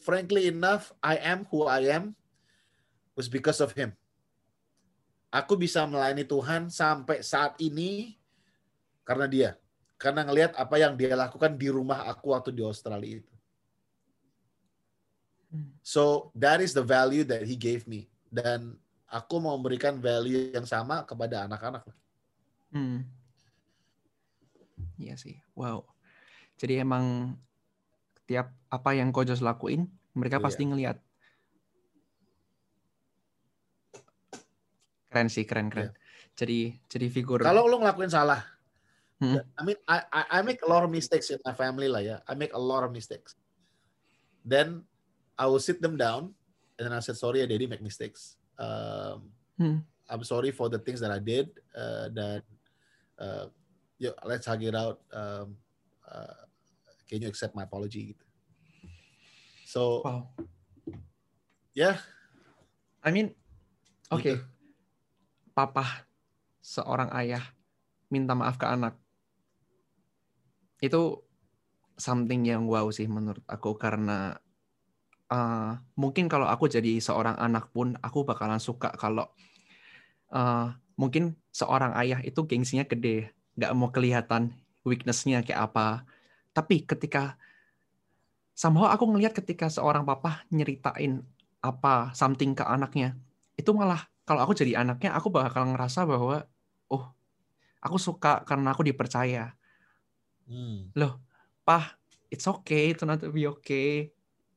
frankly 0.06 0.46
enough, 0.54 0.94
I 1.02 1.18
am 1.18 1.50
who 1.50 1.66
I 1.66 1.90
am 1.90 2.14
was 3.18 3.26
because 3.26 3.58
of 3.58 3.74
him. 3.74 3.98
Aku 5.34 5.58
bisa 5.58 5.82
melayani 5.90 6.24
Tuhan 6.24 6.70
sampai 6.70 7.26
saat 7.26 7.58
ini 7.58 8.16
karena 9.02 9.26
dia. 9.26 9.52
Karena 9.98 10.22
ngelihat 10.22 10.54
apa 10.54 10.76
yang 10.78 10.94
dia 10.94 11.18
lakukan 11.18 11.58
di 11.58 11.68
rumah 11.74 12.06
aku 12.06 12.32
waktu 12.38 12.54
di 12.54 12.62
Australia 12.62 13.20
itu. 13.20 13.35
So 15.86 16.34
that 16.38 16.60
is 16.60 16.74
the 16.74 16.84
value 16.84 17.24
that 17.28 17.44
he 17.46 17.56
gave 17.60 17.86
me. 17.86 18.08
Dan 18.32 18.76
aku 19.08 19.40
mau 19.40 19.56
memberikan 19.56 20.00
value 20.02 20.52
yang 20.52 20.68
sama 20.68 21.04
kepada 21.08 21.46
anak-anak. 21.46 21.86
Hmm. 22.74 23.08
Iya 25.00 25.16
sih. 25.16 25.40
Wow. 25.56 25.88
Jadi 26.56 26.80
emang 26.80 27.36
tiap 28.26 28.52
apa 28.72 28.96
yang 28.98 29.14
Kojos 29.14 29.44
lakuin 29.44 29.92
Mereka 30.16 30.40
pasti 30.40 30.64
ngelihat. 30.64 30.96
Keren 35.12 35.28
sih, 35.28 35.44
keren 35.44 35.68
keren. 35.68 35.92
Jadi 36.40 36.80
jadi 36.88 37.08
figur. 37.12 37.44
Kalau 37.44 37.68
lu 37.68 37.84
ngelakuin 37.84 38.12
salah, 38.12 38.56
Hmm. 39.16 39.40
I 39.56 39.64
mean 39.64 39.80
I 39.88 40.04
I 40.12 40.40
make 40.44 40.60
a 40.60 40.68
lot 40.68 40.84
of 40.84 40.92
mistakes 40.92 41.32
in 41.32 41.40
my 41.48 41.56
family 41.56 41.88
lah 41.88 42.04
ya. 42.04 42.18
I 42.28 42.36
make 42.36 42.52
a 42.52 42.60
lot 42.60 42.84
of 42.84 42.92
mistakes. 42.92 43.40
Then 44.44 44.84
I 45.36 45.46
will 45.48 45.60
sit 45.60 45.82
them 45.84 46.00
down 46.00 46.32
and 46.80 46.88
then 46.88 46.94
I 46.96 47.00
said 47.00 47.20
sorry, 47.20 47.44
I 47.44 47.48
did 47.48 47.68
make 47.70 47.84
mistakes. 47.84 48.36
Um, 48.60 49.32
Hmm. 49.56 49.88
I'm 50.12 50.24
sorry 50.28 50.52
for 50.52 50.68
the 50.68 50.80
things 50.80 51.00
that 51.00 51.12
I 51.12 51.20
did. 51.20 51.48
Uh, 51.72 52.12
that 52.12 52.44
uh, 53.18 53.46
yo, 53.98 54.12
let's 54.28 54.46
hug 54.46 54.62
it 54.62 54.76
out. 54.76 55.00
Um, 55.16 55.56
uh, 56.04 56.46
can 57.08 57.24
you 57.24 57.28
accept 57.32 57.56
my 57.56 57.64
apology? 57.64 58.20
So 59.66 60.04
Wow. 60.04 60.22
Yeah. 61.76 62.00
I 63.04 63.12
mean, 63.12 63.36
oke. 64.12 64.24
Gitu. 64.24 64.44
Papa 65.56 66.08
seorang 66.60 67.12
ayah 67.16 67.44
minta 68.12 68.36
maaf 68.36 68.60
ke 68.60 68.68
anak. 68.68 69.00
Itu 70.84 71.24
something 71.96 72.44
yang 72.44 72.68
wow 72.68 72.92
sih 72.92 73.08
menurut 73.08 73.44
aku 73.48 73.80
karena 73.80 74.36
uh, 75.32 75.78
mungkin 75.98 76.30
kalau 76.30 76.46
aku 76.46 76.70
jadi 76.70 76.98
seorang 77.02 77.38
anak 77.38 77.72
pun 77.74 77.98
aku 78.02 78.26
bakalan 78.26 78.62
suka 78.62 78.94
kalau 78.98 79.30
uh, 80.34 80.74
mungkin 80.96 81.36
seorang 81.52 81.96
ayah 82.00 82.20
itu 82.24 82.44
gengsinya 82.48 82.88
gede, 82.88 83.32
nggak 83.56 83.72
mau 83.76 83.90
kelihatan 83.92 84.52
weakness-nya 84.88 85.42
kayak 85.42 85.72
apa. 85.72 86.06
Tapi 86.56 86.88
ketika 86.88 87.36
somehow 88.56 88.88
aku 88.92 89.08
ngelihat 89.12 89.36
ketika 89.36 89.68
seorang 89.68 90.08
papa 90.08 90.48
nyeritain 90.52 91.26
apa 91.60 92.16
something 92.16 92.56
ke 92.56 92.64
anaknya, 92.64 93.18
itu 93.60 93.72
malah 93.76 94.08
kalau 94.24 94.42
aku 94.42 94.56
jadi 94.56 94.82
anaknya 94.82 95.14
aku 95.14 95.30
bakal 95.30 95.68
ngerasa 95.70 96.08
bahwa 96.08 96.48
oh 96.90 97.12
aku 97.84 97.98
suka 98.00 98.46
karena 98.48 98.72
aku 98.72 98.86
dipercaya. 98.86 99.54
Hmm, 100.46 100.94
Pah, 101.66 101.98
it's 102.30 102.46
okay 102.46 102.94
not 103.02 103.18
to 103.18 103.34
be 103.34 103.50
okay. 103.50 104.14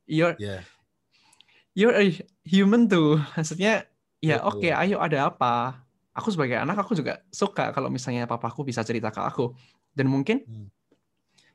You're 0.09 0.33
yeah. 0.41 0.65
you're 1.77 1.93
a 1.93 2.09
human 2.41 2.89
tuh. 2.89 3.21
Maksudnya 3.37 3.85
ya 4.19 4.41
oke, 4.41 4.65
ayo 4.65 4.97
ada 4.97 5.29
apa? 5.29 5.85
Aku 6.17 6.33
sebagai 6.33 6.57
anak 6.57 6.81
aku 6.81 6.97
juga 6.97 7.21
suka 7.29 7.69
kalau 7.71 7.87
misalnya 7.87 8.25
papaku 8.25 8.65
bisa 8.65 8.81
cerita 8.81 9.13
ke 9.13 9.21
aku. 9.21 9.53
Dan 9.93 10.09
mungkin 10.09 10.41
Hmm. 10.49 10.67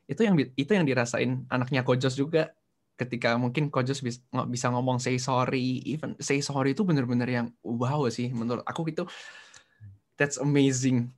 itu 0.06 0.22
yang 0.22 0.38
itu 0.38 0.70
yang 0.70 0.86
dirasain 0.86 1.44
anaknya 1.50 1.82
Kojos 1.82 2.14
juga 2.14 2.54
ketika 2.94 3.34
mungkin 3.34 3.74
Kojos 3.74 3.98
bis- 3.98 4.22
ngo- 4.30 4.46
bisa 4.46 4.70
ngomong 4.70 5.02
say 5.02 5.18
sorry, 5.18 5.82
even 5.82 6.14
say 6.22 6.38
sorry 6.38 6.78
itu 6.78 6.86
bener-bener 6.86 7.26
yang 7.26 7.46
wow 7.66 8.06
sih 8.06 8.30
menurut 8.30 8.62
aku 8.62 8.86
itu 8.86 9.02
that's 10.14 10.38
amazing. 10.38 11.10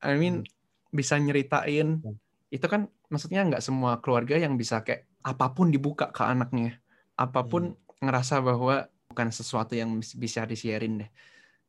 I 0.00 0.16
mean 0.16 0.48
bisa 0.88 1.20
nyeritain 1.20 2.00
Hmm. 2.00 2.16
itu 2.48 2.64
kan 2.64 2.88
maksudnya 3.12 3.44
nggak 3.44 3.60
semua 3.64 4.00
keluarga 4.00 4.40
yang 4.40 4.56
bisa 4.56 4.80
kayak 4.80 5.04
apa 5.22 5.46
pun 5.54 5.70
dibuka 5.70 6.10
ke 6.10 6.22
anaknya, 6.26 6.78
apa 7.18 7.42
pun 7.46 7.74
ngerasa 8.02 8.42
bahwa 8.42 8.86
bukan 9.10 9.28
sesuatu 9.30 9.74
yang 9.78 9.94
bis- 10.00 10.16
bisa 10.18 10.42
di-sharein 10.46 11.06
deh. 11.06 11.10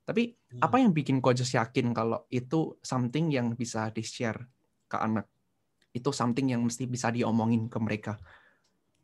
Tapi 0.04 0.36
Hmm. 0.54 0.62
apa 0.66 0.76
yang 0.84 0.92
bikin 0.94 1.18
Kojos 1.24 1.54
yakin 1.56 1.96
kalau 1.98 2.26
itu 2.30 2.78
something 2.84 3.32
yang 3.32 3.54
bisa 3.58 3.90
di-share 3.94 4.50
ke 4.92 4.98
anak? 5.00 5.26
Itu 5.94 6.10
something 6.14 6.50
yang 6.54 6.62
mesti 6.66 6.86
bisa 6.90 7.10
diomongin 7.14 7.70
ke 7.70 7.78
mereka. 7.82 8.14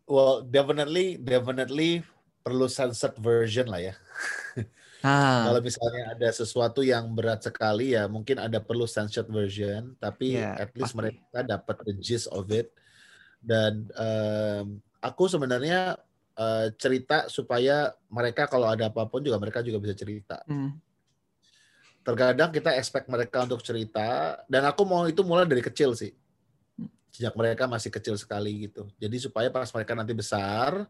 Well, 0.09 0.41
definitely, 0.41 1.21
definitely 1.21 2.01
perlu 2.41 2.65
censored 2.65 3.13
version 3.21 3.69
lah 3.69 3.81
ya. 3.81 3.95
Nah, 5.05 5.45
Kalau 5.47 5.59
misalnya 5.61 6.03
ada 6.17 6.29
sesuatu 6.33 6.81
yang 6.83 7.13
berat 7.13 7.45
sekali 7.45 7.93
ya 7.95 8.09
mungkin 8.09 8.41
ada 8.41 8.59
perlu 8.59 8.89
censored 8.89 9.29
version, 9.29 9.95
tapi 10.01 10.35
Iya, 10.35 10.57
at 10.57 10.71
least 10.75 10.93
pasti. 10.93 10.97
mereka 10.97 11.39
dapat 11.45 11.75
the 11.85 11.93
gist 12.01 12.27
of 12.33 12.49
it. 12.51 12.73
Dan 13.39 13.87
em, 13.95 14.83
aku 14.99 15.31
sebenarnya 15.31 15.95
eh, 16.35 16.67
cerita 16.75 17.31
supaya 17.31 17.95
mereka 18.11 18.45
kalau 18.51 18.67
ada 18.67 18.91
apa 18.91 19.07
pun 19.07 19.23
juga 19.23 19.39
mereka 19.39 19.63
juga 19.63 19.79
bisa 19.79 19.95
cerita. 19.95 20.43
hmm, 20.45 20.75
Terkadang 22.03 22.51
kita 22.51 22.75
expect 22.75 23.07
mereka 23.11 23.43
untuk 23.43 23.63
cerita 23.63 24.39
dan 24.47 24.67
aku 24.67 24.83
mau 24.87 25.07
itu 25.07 25.23
mulai 25.23 25.47
dari 25.47 25.63
kecil 25.63 25.95
sih. 25.95 26.11
Sejak 27.09 27.35
mereka 27.35 27.67
masih 27.67 27.91
kecil 27.91 28.15
sekali 28.15 28.69
gitu. 28.69 28.87
Jadi 28.99 29.17
supaya 29.19 29.47
pas 29.51 29.67
mereka 29.71 29.95
nanti 29.95 30.13
besar 30.15 30.87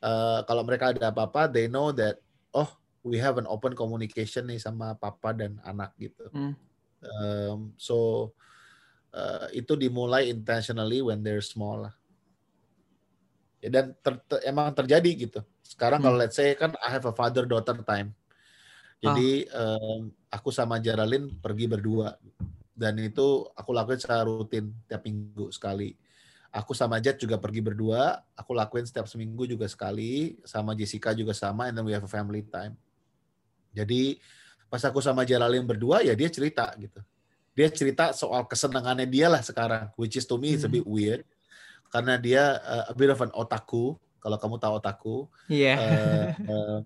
eh, 0.00 0.40
kalau 0.44 0.62
mereka 0.64 0.92
ada 0.92 1.12
apa-apa 1.12 1.48
they 1.48 1.68
know 1.68 1.92
that 1.92 2.20
oh 2.52 2.68
we 3.04 3.20
have 3.20 3.36
an 3.36 3.44
open 3.48 3.76
communication 3.76 4.48
nih 4.48 4.56
sama 4.60 4.96
papa 4.96 5.36
dan 5.36 5.60
anak 5.64 5.92
gitu. 6.00 6.24
Hmm. 6.32 6.56
Um, 7.04 7.76
so 7.76 8.32
uh, 9.14 9.46
itu 9.54 9.78
dimulai 9.78 10.28
intentionally 10.28 10.98
when 11.00 11.22
they're 11.22 11.44
small 11.44 11.86
lah. 11.86 11.94
Ya, 13.62 13.72
dan 13.72 13.96
ter- 14.02 14.20
ter- 14.28 14.44
emang 14.44 14.74
terjadi 14.74 15.10
gitu. 15.14 15.40
Sekarang 15.64 16.02
Hmm. 16.02 16.12
kalau 16.12 16.18
let's 16.20 16.36
say 16.36 16.52
kan 16.58 16.74
I 16.82 16.92
have 16.92 17.06
a 17.08 17.14
father 17.14 17.48
daughter 17.48 17.78
time. 17.86 18.12
Jadi 19.00 19.44
um, 19.52 20.08
aku 20.32 20.48
sama 20.48 20.80
Geraldine 20.80 21.28
pergi 21.40 21.68
berdua 21.68 22.16
dan 22.72 22.96
itu 22.98 23.46
aku 23.52 23.70
lakuin 23.76 24.00
secara 24.00 24.24
rutin 24.24 24.72
tiap 24.88 25.04
minggu 25.04 25.52
sekali. 25.52 25.94
Aku 26.54 26.70
sama 26.70 27.02
Jet 27.02 27.18
juga 27.18 27.34
pergi 27.34 27.58
berdua, 27.58 28.22
aku 28.38 28.54
lakuin 28.54 28.86
setiap 28.86 29.10
seminggu 29.10 29.42
juga 29.42 29.66
sekali, 29.66 30.38
sama 30.46 30.70
Jessica 30.78 31.10
juga 31.10 31.34
sama, 31.34 31.66
and 31.66 31.74
then 31.74 31.82
we 31.82 31.90
have 31.90 32.06
a 32.06 32.10
family 32.10 32.46
time. 32.46 32.78
Jadi 33.74 34.22
pas 34.70 34.78
aku 34.86 35.02
sama 35.02 35.26
Geraldine 35.26 35.66
berdua 35.66 36.06
ya 36.06 36.14
dia 36.14 36.30
cerita 36.30 36.70
gitu. 36.78 37.02
Dia 37.54 37.70
cerita 37.70 38.10
soal 38.10 38.44
kesenangannya 38.50 39.06
dia 39.06 39.30
lah 39.30 39.38
sekarang, 39.40 39.94
which 39.94 40.18
is 40.18 40.26
to 40.26 40.34
me 40.34 40.58
it's 40.58 40.66
a 40.66 40.68
Hmm. 40.68 40.82
bit 40.82 40.86
weird 40.86 41.22
karena 41.94 42.18
dia 42.18 42.58
uh, 42.58 42.84
a 42.90 42.94
bit 42.94 43.06
of 43.14 43.22
an 43.22 43.30
otaku. 43.30 43.94
Kalau 44.18 44.34
kamu 44.40 44.56
tahu 44.58 44.72
otaku, 44.82 45.16
Iya. 45.46 45.74
eh, 45.78 46.24
eh, 46.34 46.78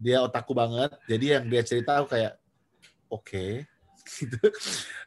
dia 0.00 0.24
otaku 0.24 0.56
banget. 0.56 0.94
Jadi 1.04 1.26
yang 1.36 1.44
dia 1.50 1.60
cerita 1.60 2.00
aku 2.00 2.16
kayak 2.16 2.40
oke 3.12 3.66
gitu. 4.20 4.40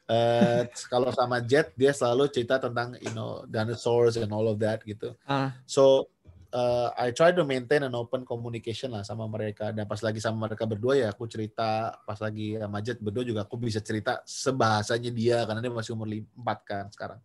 Eh, 0.06 0.62
kalau 0.92 1.10
sama 1.10 1.42
Jet 1.42 1.74
dia 1.74 1.90
selalu 1.96 2.30
cerita 2.30 2.62
tentang 2.62 2.94
you 3.02 3.10
know 3.16 3.42
dinosaurs 3.50 4.20
and 4.22 4.30
all 4.30 4.46
of 4.46 4.62
that 4.62 4.86
gitu. 4.86 5.18
Ah, 5.26 5.58
So 5.66 6.12
uh, 6.54 6.94
I 6.96 7.12
try 7.12 7.34
to 7.36 7.44
maintain 7.44 7.84
an 7.84 7.96
open 7.96 8.24
communication 8.24 8.94
lah 8.94 9.04
sama 9.04 9.28
mereka. 9.28 9.72
Dan 9.76 9.88
pas 9.88 10.00
lagi 10.04 10.20
sama 10.24 10.48
mereka 10.48 10.64
berdua 10.64 10.96
ya 10.96 11.08
aku 11.12 11.28
cerita. 11.28 11.96
Pas 12.04 12.20
lagi 12.20 12.56
sama 12.56 12.78
Jet 12.84 13.00
berdua 13.00 13.24
juga 13.24 13.44
aku 13.44 13.60
bisa 13.60 13.80
cerita 13.84 14.22
sebahasanya 14.24 15.12
dia 15.12 15.44
karena 15.44 15.60
dia 15.64 15.72
masih 15.74 15.96
umur 15.96 16.08
4 16.12 16.24
kan 16.64 16.86
sekarang. 16.94 17.20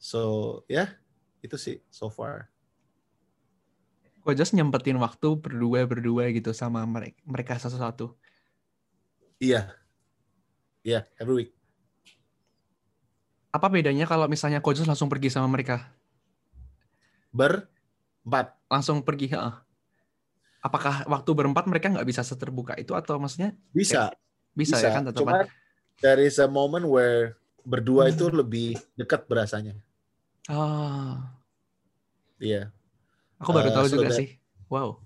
So 0.00 0.20
ya 0.66 0.76
yeah, 0.84 0.88
itu 1.44 1.56
sih 1.56 1.76
so 1.88 2.08
far. 2.08 2.48
Kojos 4.20 4.52
nyempetin 4.52 5.00
waktu 5.00 5.32
berdua-berdua 5.40 6.28
gitu 6.36 6.52
sama 6.52 6.84
mereka, 6.84 7.16
mereka 7.24 7.56
satu-satu. 7.56 8.12
Iya. 9.40 9.72
Iya, 10.84 11.08
every 11.16 11.44
week. 11.44 11.50
Apa 13.50 13.72
bedanya 13.72 14.04
kalau 14.04 14.28
misalnya 14.28 14.60
Kojos 14.60 14.84
langsung 14.84 15.08
pergi 15.08 15.32
sama 15.32 15.48
mereka? 15.48 15.99
Berempat. 17.30 18.54
Langsung 18.66 19.02
pergi, 19.02 19.30
heeh. 19.30 19.54
Apakah 20.60 21.08
waktu 21.08 21.30
berempat 21.32 21.64
mereka 21.64 21.88
nggak 21.88 22.04
bisa 22.04 22.20
seterbuka 22.20 22.76
itu 22.76 22.92
atau 22.92 23.16
maksudnya 23.16 23.56
Bisa. 23.72 24.12
bisa, 24.52 24.76
ya 24.76 24.92
kan 24.92 25.08
tetap? 25.08 25.24
Cuma 25.24 25.48
there 26.04 26.20
is 26.20 26.36
a 26.36 26.44
moment 26.44 26.84
where 26.84 27.40
berdua 27.64 28.12
itu 28.12 28.28
lebih 28.28 28.76
dekat 28.92 29.24
berasanya. 29.24 29.72
Ah, 30.44 31.32
Iya. 32.36 32.68
aku 33.40 33.50
baru 33.52 33.72
Uh, 33.72 33.76
tahu 33.76 33.86
so 33.88 33.92
juga 33.96 34.08
that- 34.12 34.20
sih. 34.20 34.28
Wow, 34.68 35.00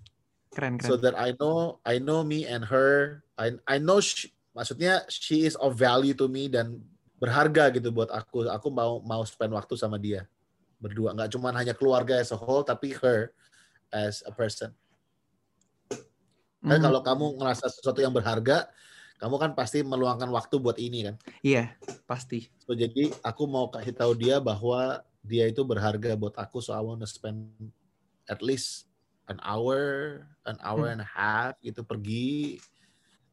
keren 0.51 0.75
keren. 0.77 0.91
so 0.91 0.95
that 0.99 1.15
I 1.15 1.33
know 1.39 1.79
I 1.87 1.97
know 1.97 2.27
me 2.27 2.43
and 2.45 2.67
her 2.67 3.23
I 3.39 3.55
I 3.65 3.79
know 3.79 4.03
she, 4.03 4.29
maksudnya 4.53 5.07
she 5.07 5.47
is 5.47 5.55
of 5.57 5.75
value 5.75 6.13
to 6.15 6.27
me 6.27 6.51
dan 6.51 6.83
berharga 7.17 7.71
gitu 7.73 7.89
buat 7.89 8.11
aku 8.11 8.45
aku 8.45 8.69
mau 8.69 8.99
mau 9.01 9.23
spend 9.23 9.55
waktu 9.55 9.75
sama 9.75 9.97
dia 9.97 10.27
berdua 10.85 11.17
nggak 11.17 11.33
cuma 11.33 11.49
hanya 11.57 11.73
keluarga 11.73 12.21
as 12.21 12.29
a 12.29 12.37
whole 12.37 12.61
tapi 12.61 12.93
her 12.93 13.33
as 13.89 14.21
a 14.29 14.33
person 14.33 14.69
kan 16.65 16.81
Mhm. 16.81 16.85
kalau 16.85 17.01
kamu 17.01 17.27
ngerasa 17.41 17.69
sesuatu 17.69 18.01
yang 18.01 18.13
berharga 18.13 18.69
kamu 19.21 19.37
kan 19.41 19.51
pasti 19.53 19.81
meluangkan 19.81 20.29
waktu 20.29 20.57
buat 20.59 20.77
ini 20.77 21.09
kan 21.09 21.17
Iya, 21.41 21.73
pasti. 22.05 22.49
so 22.61 22.73
jadi 22.77 23.13
aku 23.25 23.45
mau 23.45 23.69
kasih 23.69 23.93
tahu 23.97 24.13
dia 24.17 24.41
bahwa 24.41 25.01
dia 25.25 25.49
itu 25.49 25.65
berharga 25.65 26.13
buat 26.17 26.37
aku 26.37 26.61
so 26.61 26.77
I 26.77 26.81
want 26.85 27.01
to 27.01 27.09
spend 27.09 27.49
at 28.29 28.45
least 28.45 28.89
an 29.29 29.41
hour 29.41 29.79
an 30.45 30.61
hour 30.61 30.89
Hmm. 30.89 31.01
and 31.01 31.03
a 31.05 31.09
half 31.09 31.57
gitu 31.61 31.81
pergi 31.81 32.61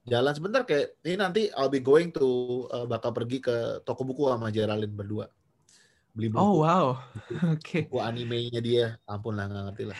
jalan 0.03 0.31
sebentar 0.31 0.63
kayak 0.63 0.95
ini 1.03 1.15
nanti 1.19 1.41
I'll 1.55 1.71
be 1.71 1.83
going 1.83 2.11
to 2.15 2.27
uh, 2.71 2.87
bakal 2.87 3.11
pergi 3.11 3.39
ke 3.39 3.79
toko 3.83 4.03
buku 4.07 4.27
sama 4.27 4.51
Geraldine 4.51 4.91
berdua 4.95 5.27
beli 6.11 6.27
buku, 6.27 6.39
Oh 6.39 6.61
wow. 6.61 6.85
Oke. 7.55 7.87
buku 7.87 7.99
animenya 7.99 8.59
dia. 8.59 8.85
Ampun 9.05 9.35
lah 9.35 9.47
nggak 9.47 9.63
ngerti 9.71 9.83
lah. 9.87 9.99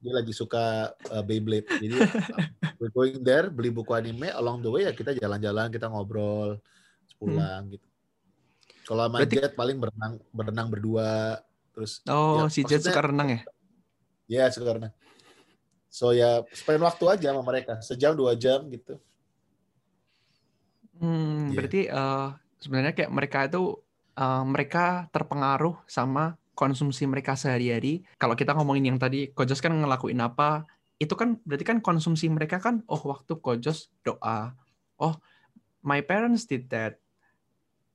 Dia 0.00 0.12
lagi 0.16 0.32
suka 0.32 0.64
uh, 1.10 1.22
Beyblade. 1.22 1.68
Jadi 1.68 1.96
we're 2.80 2.90
going 2.90 3.20
there 3.20 3.48
beli 3.48 3.68
buku 3.68 3.92
anime. 3.92 4.30
Along 4.30 4.60
the 4.60 4.70
way 4.70 4.86
ya 4.86 4.92
kita 4.92 5.12
jalan-jalan, 5.12 5.68
kita 5.68 5.86
ngobrol, 5.86 6.56
pulang 7.16 7.68
gitu. 7.68 7.84
Kalau 8.84 9.06
sama 9.06 9.22
Berarti- 9.22 9.36
Jet 9.36 9.52
paling 9.54 9.76
berenang 9.76 10.12
berenang 10.30 10.66
berdua. 10.66 11.38
Terus 11.70 12.00
Oh, 12.06 12.42
Ya, 12.42 12.50
si 12.50 12.60
Jet 12.62 12.80
suka 12.80 13.04
renang 13.04 13.28
ya? 13.30 13.40
ya 14.26 14.44
sekarang. 14.46 14.88
So 15.90 16.10
ya 16.10 16.46
spend 16.50 16.80
waktu 16.80 17.02
aja 17.04 17.34
sama 17.34 17.42
mereka 17.42 17.82
sejam 17.82 18.14
dua 18.14 18.34
jam 18.34 18.62
gitu. 18.70 18.94
Hmm, 20.96 21.50
Iya. 21.50 21.56
berarti 21.56 21.80
eh, 21.86 22.26
sebenarnya 22.58 22.92
kayak 22.92 23.10
mereka 23.10 23.38
itu 23.46 23.78
eh, 24.16 24.44
mereka 24.46 25.06
terpengaruh 25.14 25.78
sama 25.86 26.38
konsumsi 26.54 27.08
mereka 27.08 27.34
sehari-hari. 27.38 28.04
Kalau 28.20 28.36
kita 28.36 28.52
ngomongin 28.52 28.92
yang 28.94 28.98
tadi 29.00 29.32
Kojos 29.32 29.64
kan 29.64 29.72
ngelakuin 29.72 30.20
apa, 30.20 30.68
itu 31.00 31.16
kan 31.16 31.40
berarti 31.48 31.64
kan 31.64 31.78
konsumsi 31.80 32.28
mereka 32.28 32.60
kan 32.60 32.84
oh 32.84 33.00
waktu 33.08 33.32
Kojos 33.40 33.88
doa. 34.04 34.52
Oh, 35.00 35.16
my 35.80 36.04
parents 36.04 36.44
did 36.44 36.68
that. 36.68 37.00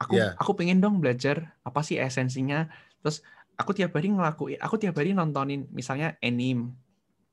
Aku 0.02 0.18
Iya. 0.18 0.34
aku 0.36 0.58
pengen 0.58 0.82
dong 0.82 0.98
belajar 0.98 1.54
apa 1.62 1.86
sih 1.86 2.02
esensinya. 2.02 2.66
Terus 3.06 3.22
aku 3.56 3.78
tiap 3.78 3.94
hari 3.94 4.10
ngelakuin, 4.10 4.58
aku 4.60 4.76
tiap 4.82 4.98
hari 4.98 5.14
nontonin 5.14 5.70
misalnya 5.70 6.18
anime. 6.20 6.74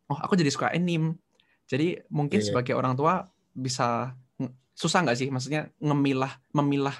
Oh, 0.07 0.19
aku 0.21 0.37
jadi 0.37 0.53
suka 0.53 0.69
anime. 0.71 1.17
Jadi 1.67 1.97
mungkin 2.12 2.45
Iya. 2.45 2.53
sebagai 2.53 2.77
orang 2.77 2.93
tua 2.93 3.25
bisa 3.57 4.12
susah 4.73 5.05
nggak 5.05 5.19
sih 5.19 5.29
maksudnya 5.29 5.69
ngemilah 5.81 6.41
memilah 6.57 6.97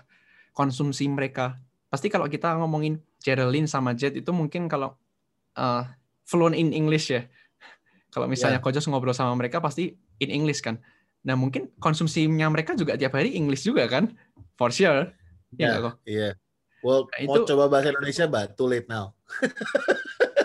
konsumsi 0.53 1.09
mereka 1.09 1.57
pasti 1.93 2.09
kalau 2.09 2.25
kita 2.25 2.57
ngomongin 2.57 2.97
Geraldine 3.21 3.69
sama 3.69 3.93
Jet 3.93 4.17
itu 4.17 4.33
mungkin 4.33 4.65
kalau 4.65 4.97
uh, 5.55 5.85
fluent 6.25 6.57
in 6.57 6.73
English 6.73 7.13
ya 7.13 7.29
kalau 8.09 8.25
misalnya 8.25 8.57
Ya. 8.59 8.65
Kojos 8.65 8.89
ngobrol 8.89 9.13
sama 9.13 9.37
mereka 9.37 9.61
pasti 9.61 9.93
in 10.17 10.33
English 10.33 10.65
kan 10.65 10.81
nah 11.21 11.37
mungkin 11.37 11.69
konsumsinya 11.77 12.49
mereka 12.49 12.73
juga 12.73 12.97
tiap 12.97 13.13
hari 13.13 13.37
English 13.37 13.63
juga 13.63 13.85
kan 13.87 14.09
for 14.57 14.73
sure 14.73 15.13
ya 15.53 15.61
Ya. 15.61 15.69
nggak 15.69 15.83
kok 15.85 15.95
Iya. 16.09 16.31
Well, 16.83 17.07
Nah, 17.07 17.19
mau 17.31 17.35
itu- 17.39 17.47
coba 17.47 17.71
bahasa 17.71 17.95
Indonesia, 17.95 18.27
but 18.27 18.59
too 18.59 18.67
late 18.67 18.91
now. 18.91 19.15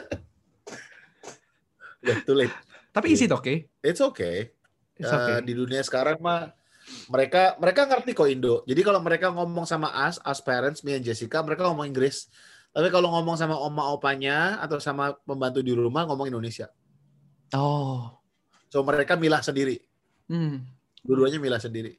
Udah 1.97 2.17
too 2.23 2.35
late. 2.35 2.53
tapi 2.93 3.07
is 3.09 3.21
it 3.21 3.31
okay 3.31 3.65
It's 3.81 4.01
okay. 4.01 4.53
It's 4.93 5.05
Eh, 5.05 5.13
okay. 5.13 5.37
di 5.41 5.53
dunia 5.53 5.81
sekarang 5.81 6.17
mah 6.17 6.53
mereka 7.07 7.55
mereka 7.59 7.87
ngerti 7.87 8.11
kok 8.15 8.29
Indo. 8.31 8.63
Jadi 8.63 8.81
kalau 8.83 8.99
mereka 9.03 9.31
ngomong 9.31 9.67
sama 9.67 9.91
us, 10.07 10.19
us 10.23 10.39
parents, 10.39 10.83
me 10.83 10.95
and 10.95 11.03
Jessica, 11.03 11.43
mereka 11.43 11.67
ngomong 11.67 11.87
Inggris. 11.87 12.31
Tapi 12.71 12.87
kalau 12.93 13.09
ngomong 13.09 13.35
sama 13.39 13.57
oma 13.57 13.89
opanya 13.89 14.61
atau 14.61 14.77
sama 14.77 15.15
pembantu 15.25 15.63
di 15.63 15.73
rumah 15.73 16.05
ngomong 16.05 16.29
Indonesia. 16.29 16.69
oh 17.55 18.19
So 18.67 18.83
mereka 18.83 19.15
milah 19.15 19.39
sendiri. 19.39 19.79
hmm. 20.27 20.63
Dua-duanya 21.03 21.39
milah 21.39 21.61
sendiri. 21.63 21.95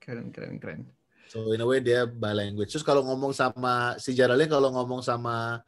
keren 0.00 0.32
keren 0.32 0.56
keren 0.56 0.88
So 1.30 1.54
in 1.54 1.62
a 1.62 1.66
way 1.66 1.78
dia 1.78 2.10
bilanguage. 2.10 2.74
Terus 2.74 2.82
kalau 2.82 3.06
ngomong 3.06 3.30
sama 3.30 3.94
si 4.02 4.10
Geraldine 4.18 4.50
kalau 4.50 4.74
ngomong 4.74 4.98
sama 4.98 5.62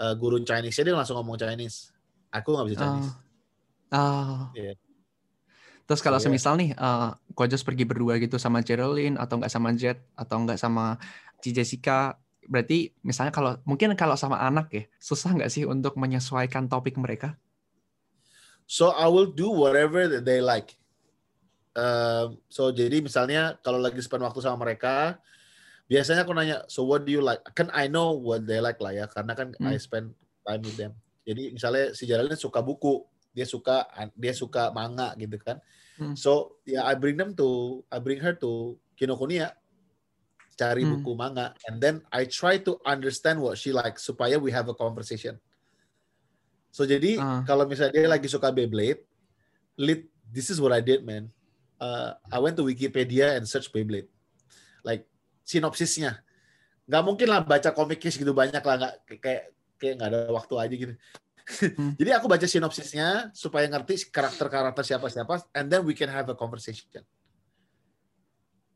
eh, 0.00 0.14
guru 0.16 0.40
Chinese 0.40 0.80
dia 0.80 0.96
langsung 0.96 1.20
ngomong 1.20 1.36
Chinese. 1.36 1.92
Aku 2.32 2.56
nggak 2.56 2.68
bisa 2.72 2.78
Chinese. 2.80 3.12
Ah. 3.92 4.48
Iya. 4.56 4.72
Terus 5.84 6.00
kalau 6.00 6.16
Iya. 6.16 6.24
semisal 6.32 6.56
nih, 6.56 6.72
uh, 6.80 7.12
Kojos 7.36 7.60
pergi 7.60 7.84
berdua 7.84 8.16
gitu 8.16 8.40
sama 8.40 8.64
Geraldine 8.64 9.20
atau 9.20 9.36
nggak 9.36 9.52
sama 9.52 9.76
Jet 9.76 10.00
atau 10.16 10.40
nggak 10.40 10.56
sama 10.56 10.96
Ci 11.44 11.52
Jessica, 11.52 12.16
berarti 12.48 12.92
misalnya 13.04 13.32
kalau 13.32 13.60
mungkin 13.68 13.92
kalau 13.96 14.16
sama 14.16 14.40
anak 14.40 14.72
ya 14.72 14.84
susah 14.96 15.36
nggak 15.36 15.52
sih 15.52 15.68
untuk 15.68 15.96
menyesuaikan 16.00 16.68
topik 16.72 16.96
mereka? 16.96 17.36
So 18.64 18.96
I 18.96 19.12
will 19.12 19.28
do 19.28 19.52
whatever 19.52 20.08
that 20.08 20.24
they 20.24 20.40
like. 20.40 20.72
Um, 21.76 22.40
so 22.48 22.72
jadi 22.72 23.04
misalnya 23.04 23.60
kalau 23.60 23.76
lagi 23.76 24.00
spend 24.00 24.24
waktu 24.24 24.40
sama 24.40 24.64
mereka, 24.64 25.20
biasanya 25.84 26.24
aku 26.24 26.32
nanya, 26.32 26.64
so 26.64 26.86
what 26.86 27.04
do 27.04 27.12
you 27.12 27.20
like? 27.20 27.44
Kan 27.52 27.68
I 27.76 27.92
know 27.92 28.16
what 28.16 28.48
they 28.48 28.62
like 28.62 28.80
lah 28.80 28.96
ya, 28.96 29.04
karena 29.10 29.36
kan 29.36 29.52
Hmm. 29.60 29.68
I 29.68 29.76
spend 29.76 30.16
time 30.48 30.62
with 30.64 30.80
them. 30.80 30.96
Jadi 31.28 31.52
misalnya 31.52 31.92
si 31.92 32.08
Geraldine 32.08 32.40
suka 32.40 32.64
buku, 32.64 33.04
dia 33.34 33.44
suka 33.44 33.84
dia 34.14 34.30
suka 34.32 34.70
manga 34.70 35.10
gitu 35.18 35.36
kan. 35.42 35.58
Hmm. 35.98 36.14
So 36.14 36.62
ya 36.62 36.86
I 36.86 36.94
bring 36.94 37.18
them 37.18 37.34
to 37.34 37.82
I 37.90 37.98
bring 37.98 38.22
her 38.22 38.32
to 38.38 38.78
Kinokuniya 38.94 39.50
cari 40.54 40.86
Hmm. 40.86 41.02
buku 41.02 41.18
manga 41.18 41.50
and 41.66 41.82
then 41.82 41.98
I 42.14 42.30
try 42.30 42.62
to 42.62 42.78
understand 42.86 43.42
what 43.42 43.58
she 43.58 43.74
likes 43.74 44.06
supaya 44.06 44.38
we 44.38 44.54
have 44.54 44.70
a 44.70 44.76
conversation. 44.78 45.42
So 46.70 46.86
jadi 46.86 47.18
Ah. 47.18 47.42
kalau 47.42 47.66
misalnya 47.66 47.94
dia 47.94 48.06
lagi 48.06 48.30
suka 48.30 48.54
Beyblade, 48.54 49.02
lit 49.78 50.06
this 50.30 50.50
is 50.50 50.62
what 50.62 50.70
I 50.70 50.78
did 50.82 51.02
man. 51.02 51.30
Uh, 51.78 52.14
I 52.30 52.38
went 52.38 52.54
to 52.58 52.64
Wikipedia 52.66 53.34
and 53.34 53.46
search 53.50 53.70
Beyblade. 53.74 54.06
Like 54.86 55.10
sinopsisnya. 55.42 56.22
Nggak 56.86 57.02
mungkin 57.02 57.26
lah 57.30 57.42
baca 57.42 57.74
komiknya 57.74 58.10
segitu 58.14 58.30
banyak 58.30 58.62
lah 58.62 58.74
nggak 58.78 58.94
kayak 59.22 59.42
kayak 59.78 59.94
nggak 59.98 60.10
ada 60.10 60.20
waktu 60.30 60.54
aja 60.54 60.74
gitu. 60.74 60.94
Hmm. 61.44 61.92
Jadi 62.00 62.10
aku 62.10 62.26
baca 62.26 62.46
sinopsisnya 62.48 63.30
supaya 63.36 63.68
ngerti 63.68 64.08
karakter-karakter 64.08 64.84
siapa-siapa 64.84 65.44
and 65.52 65.68
then 65.68 65.84
we 65.84 65.92
can 65.92 66.08
have 66.08 66.24
a 66.28 66.36
conversation. 66.36 67.04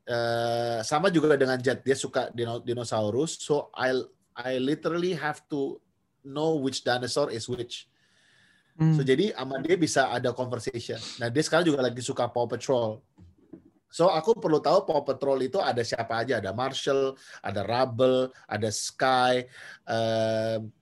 Eh, 0.09 0.81
sama 0.89 1.13
juga 1.13 1.37
dengan 1.37 1.61
Jet 1.61 1.85
dia 1.85 1.93
suka 1.93 2.33
dino- 2.33 2.65
dinosaurus 2.65 3.37
so 3.45 3.69
I 3.77 3.93
I 4.33 4.57
literally 4.57 5.13
have 5.13 5.45
to 5.53 5.77
know 6.25 6.57
which 6.57 6.81
dinosaur 6.81 7.29
is 7.29 7.45
which. 7.45 7.93
Hmm. 8.81 8.97
So 8.97 9.05
jadi 9.05 9.37
sama 9.37 9.61
dia 9.61 9.77
bisa 9.77 10.09
ada 10.09 10.33
conversation. 10.33 10.97
Nah 11.21 11.29
dia 11.29 11.45
sekarang 11.45 11.69
juga 11.69 11.85
lagi 11.85 12.01
suka 12.01 12.25
Paw 12.25 12.49
Patrol. 12.49 13.05
So 13.93 14.09
aku 14.09 14.33
perlu 14.37 14.65
tahu 14.65 14.89
Paw 14.89 15.05
Patrol 15.05 15.45
itu 15.45 15.61
ada 15.61 15.85
siapa 15.85 16.25
aja. 16.25 16.41
Ada 16.41 16.57
Marshall, 16.57 17.13
ada 17.45 17.61
Rubble, 17.65 18.33
ada 18.49 18.69
Sky, 18.73 19.45
em, 19.85 20.73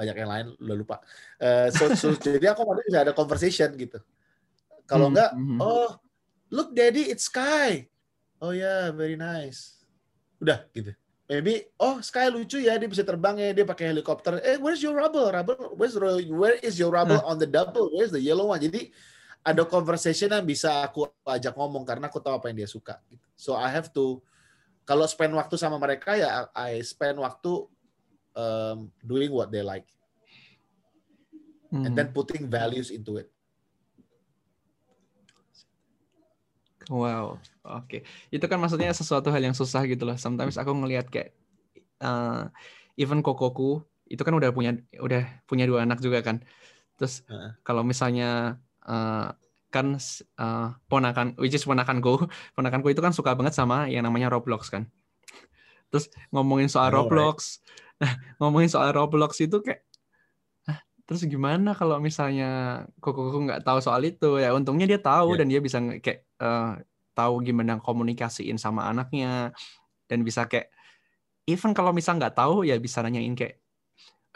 banyak 0.00 0.16
yang 0.16 0.30
lain 0.32 0.46
udah 0.56 0.76
lupa. 0.80 0.96
Eh, 1.36 1.68
so, 1.68 1.92
so 1.92 2.08
jadi 2.24 2.56
aku 2.56 2.64
mau 2.64 2.72
bisa 2.80 3.04
ada 3.04 3.12
conversation 3.12 3.68
gitu. 3.76 4.00
Kalau 4.88 5.12
Hmm, 5.12 5.14
enggak, 5.14 5.30
hmm. 5.36 5.58
oh 5.60 5.90
look 6.48 6.72
daddy 6.72 7.12
it's 7.12 7.28
Sky. 7.28 7.84
Oh 8.40 8.56
ya 8.56 8.88
very 8.96 9.20
nice. 9.20 9.84
Udah 10.40 10.64
gitu. 10.72 10.96
Maybe 11.30 11.70
oh 11.78 12.00
Sky 12.00 12.26
lucu 12.32 12.58
ya 12.58 12.74
dia 12.80 12.88
bisa 12.88 13.04
terbang 13.04 13.36
ya 13.38 13.52
dia 13.52 13.62
pakai 13.68 13.92
helikopter. 13.92 14.40
Eh 14.40 14.56
where's 14.56 14.80
your 14.80 14.96
rubble? 14.96 15.28
Rubble 15.28 15.76
where's 15.76 15.94
where 16.26 16.56
is 16.64 16.80
your 16.80 16.90
rubble 16.90 17.20
on 17.22 17.36
the 17.36 17.46
double? 17.46 17.92
Where's 17.92 18.10
the 18.10 18.18
yellow 18.18 18.50
one? 18.50 18.58
Jadi 18.58 18.90
ada 19.44 19.62
conversation 19.68 20.32
yang 20.32 20.42
bisa 20.42 20.82
aku 20.84 21.06
ajak 21.28 21.54
ngomong 21.54 21.84
karena 21.86 22.10
aku 22.10 22.18
tahu 22.18 22.40
apa 22.40 22.50
yang 22.50 22.64
dia 22.64 22.70
suka. 22.70 22.98
gitu. 23.06 23.22
So 23.38 23.54
I 23.54 23.70
have 23.70 23.92
to 23.94 24.18
kalau 24.82 25.06
spend 25.06 25.36
waktu 25.38 25.54
sama 25.54 25.78
mereka 25.78 26.18
ya 26.18 26.50
I 26.50 26.82
spend 26.82 27.22
waktu 27.22 27.68
um, 28.40 28.88
doing 29.04 29.28
what 29.28 29.52
they 29.52 29.60
like 29.60 29.84
and 31.84 31.92
Hmm. 31.92 31.94
then 31.94 32.08
putting 32.16 32.48
values 32.48 32.88
into 32.90 33.20
it. 33.20 33.28
Wow, 36.90 37.38
oke. 37.62 38.02
Itu 38.34 38.44
kan 38.50 38.58
maksudnya 38.58 38.90
sesuatu 38.90 39.30
hal 39.30 39.42
yang 39.46 39.54
susah 39.54 39.86
gitu 39.86 40.02
loh. 40.02 40.18
Sometimes 40.18 40.58
aku 40.58 40.74
ngelihat 40.74 41.06
kayak 41.06 41.30
uh, 42.02 42.50
even 42.98 43.22
kokoku 43.22 43.86
itu 44.10 44.18
kan 44.26 44.34
udah 44.34 44.50
punya 44.50 44.74
udah 44.98 45.22
punya 45.46 45.70
dua 45.70 45.86
anak 45.86 46.02
juga 46.02 46.18
kan. 46.26 46.42
Terus 46.98 47.22
Heeh. 47.30 47.54
kalau 47.62 47.86
misalnya 47.86 48.58
uh, 48.82 49.30
kan 49.70 49.94
uh, 50.42 50.74
ponakan, 50.90 51.38
which 51.38 51.54
is 51.54 51.62
ponakanku, 51.62 52.26
ponakanku 52.58 52.90
itu 52.90 52.98
kan 52.98 53.14
suka 53.14 53.38
banget 53.38 53.54
sama 53.54 53.86
yang 53.86 54.02
namanya 54.02 54.26
Roblox 54.26 54.66
kan. 54.74 54.90
Terus 55.94 56.10
ngomongin 56.34 56.66
soal 56.66 56.90
I 56.90 56.94
know, 56.94 57.06
right? 57.06 57.38
Nah 58.00 58.12
ngomongin 58.40 58.70
soal 58.72 58.90
Roblox 58.96 59.38
itu 59.44 59.60
kayak 59.60 59.84
"Hah, 60.68 60.80
terus 61.08 61.24
gimana 61.28 61.72
kalau 61.76 61.98
misalnya 62.00 62.84
kokoku 63.00 63.44
nggak 63.48 63.64
tahu 63.66 63.78
soal 63.84 64.02
itu 64.04 64.40
ya 64.40 64.52
untungnya 64.56 64.86
dia 64.88 65.00
tahu 65.00 65.36
Iya. 65.36 65.38
dan 65.40 65.46
dia 65.52 65.60
bisa 65.62 65.78
kayak 66.00 66.20
eh, 66.26 66.72
tahu 67.16 67.34
gimana 67.44 67.80
komunikasiin 67.82 68.56
sama 68.60 68.88
anaknya 68.88 69.52
dan 70.10 70.20
bisa 70.26 70.46
kayak 70.50 70.72
even 71.48 71.72
kalau 71.76 71.92
misal 71.94 72.16
nggak 72.20 72.36
tahu 72.36 72.64
ya 72.68 72.76
bisa 72.80 73.00
nanyain 73.04 73.34
kayak 73.36 73.60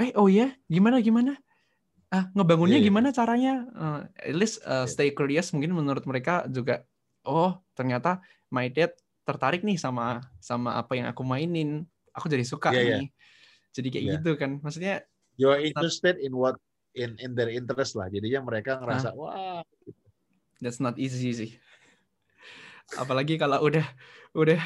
eh 0.00 0.10
oh 0.18 0.26
ya 0.30 0.50
gimana 0.66 0.98
gimana 1.04 1.38
ah 2.14 2.30
ngebangunnya 2.34 2.78
Iya, 2.78 2.84
iya. 2.84 2.88
gimana 2.90 3.08
caranya 3.14 3.52
Eh, 3.74 4.00
at 4.32 4.36
least 4.38 4.62
eh, 4.66 4.84
Iya. 4.84 4.90
stay 4.90 5.08
curious 5.16 5.50
mungkin 5.54 5.74
menurut 5.74 6.04
mereka 6.06 6.46
juga 6.50 6.84
oh 7.26 7.58
ternyata 7.78 8.22
my 8.54 8.68
dad 8.70 8.94
tertarik 9.26 9.62
nih 9.66 9.78
sama 9.80 10.20
sama 10.42 10.76
apa 10.78 10.94
yang 10.98 11.08
aku 11.10 11.22
mainin 11.26 11.86
aku 12.14 12.26
jadi 12.30 12.44
suka 12.46 12.70
Iya, 12.74 12.82
iya. 12.84 12.96
nih 13.02 13.08
jadi 13.74 13.88
kayak 13.90 14.04
Iya. 14.04 14.12
gitu 14.16 14.30
kan 14.38 14.50
maksudnya 14.62 15.02
You're 15.34 15.58
interested 15.58 16.22
in 16.22 16.30
what 16.32 16.54
in 16.94 17.18
in 17.18 17.34
their 17.34 17.50
interest 17.50 17.98
lah. 17.98 18.06
Jadinya 18.06 18.38
mereka 18.40 18.78
ngerasa 18.78 19.10
wah 19.12 19.66
That's 20.62 20.78
not 20.78 20.94
easy 20.96 21.34
sih. 21.34 21.50
Apalagi 22.94 23.34
kalau 23.34 23.58
udah 23.60 23.82
udah 24.32 24.62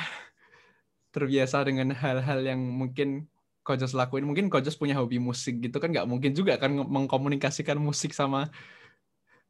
terbiasa 1.11 1.65
dengan 1.65 1.97
hal-hal 1.97 2.45
yang 2.45 2.61
mungkin 2.61 3.27
Kojos 3.65 3.97
lakuin 3.97 4.25
mungkin 4.25 4.49
Kojos 4.49 4.77
punya 4.77 4.93
hobi 4.95 5.17
musik 5.17 5.61
gitu 5.61 5.77
kan 5.77 5.89
nggak 5.89 6.05
mungkin 6.05 6.33
juga 6.33 6.57
kan 6.57 6.73
mengkomunikasikan 6.73 7.77
musik 7.77 8.13
sama 8.13 8.53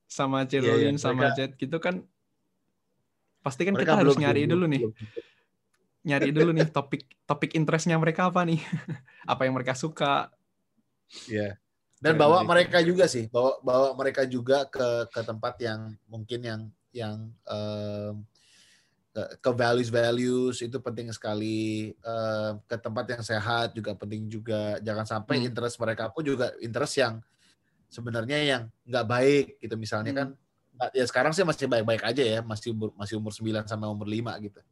sama 0.07 0.47
Cerulin 0.47 0.95
iya, 0.95 1.03
sama 1.03 1.27
mereka- 1.27 1.37
Jet 1.37 1.53
gitu 1.55 1.77
kan 1.79 2.07
pasti 3.43 3.63
kan 3.63 3.75
kita 3.75 3.95
harus 3.95 4.15
nyari 4.15 4.47
belum- 4.47 4.53
dulu 4.55 4.65
nih 4.67 4.81
belum. 4.87 4.95
Nyari 6.09 6.33
dulu 6.33 6.51
nih 6.57 6.73
topik 6.73 7.05
topik 7.29 7.53
interestnya 7.53 8.01
mereka 8.01 8.33
apa 8.33 8.41
nih 8.49 8.59
apa 9.33 9.45
yang 9.45 9.53
mereka 9.53 9.77
suka 9.77 10.33
Iya. 11.29 11.57
Dan 11.99 12.15
Kayak 12.15 12.21
bawa 12.21 12.39
mereka 12.47 12.79
juga 12.85 13.11
sih, 13.11 13.27
bawa 13.27 13.59
bawa 13.59 13.89
mereka 13.97 14.23
juga 14.29 14.69
ke 14.69 15.09
ke 15.11 15.21
tempat 15.25 15.59
yang 15.59 15.97
mungkin 16.07 16.41
yang 16.45 16.61
yang 16.95 17.17
em, 17.43 18.23
ke, 19.11 19.23
ke 19.43 19.51
values 19.51 19.91
values 19.91 20.63
itu 20.63 20.79
penting 20.79 21.11
sekali. 21.11 21.91
Em, 21.91 22.53
ke 22.71 22.77
tempat 22.79 23.05
yang 23.09 23.23
sehat 23.25 23.75
juga 23.75 23.99
penting 23.99 24.31
juga. 24.31 24.79
Jangan 24.79 25.07
sampai 25.09 25.43
Hmm. 25.43 25.49
interest 25.51 25.81
mereka 25.83 26.07
pun 26.13 26.23
juga 26.23 26.55
interest 26.63 27.03
yang 27.03 27.19
sebenarnya 27.91 28.39
yang 28.47 28.63
nggak 28.87 29.07
baik 29.09 29.47
gitu 29.59 29.75
misalnya 29.75 30.13
Hmm. 30.15 30.21
kan. 30.23 30.29
Ya 30.95 31.03
sekarang 31.03 31.35
sih 31.35 31.43
masih 31.43 31.67
baik-baik 31.67 32.07
aja 32.07 32.23
ya, 32.23 32.39
masih 32.47 32.71
umur, 32.71 32.95
masih 32.95 33.19
umur 33.19 33.35
9 33.35 33.67
sampai 33.67 33.91
umur 33.91 34.07
5 34.07 34.39
gitu. 34.39 34.63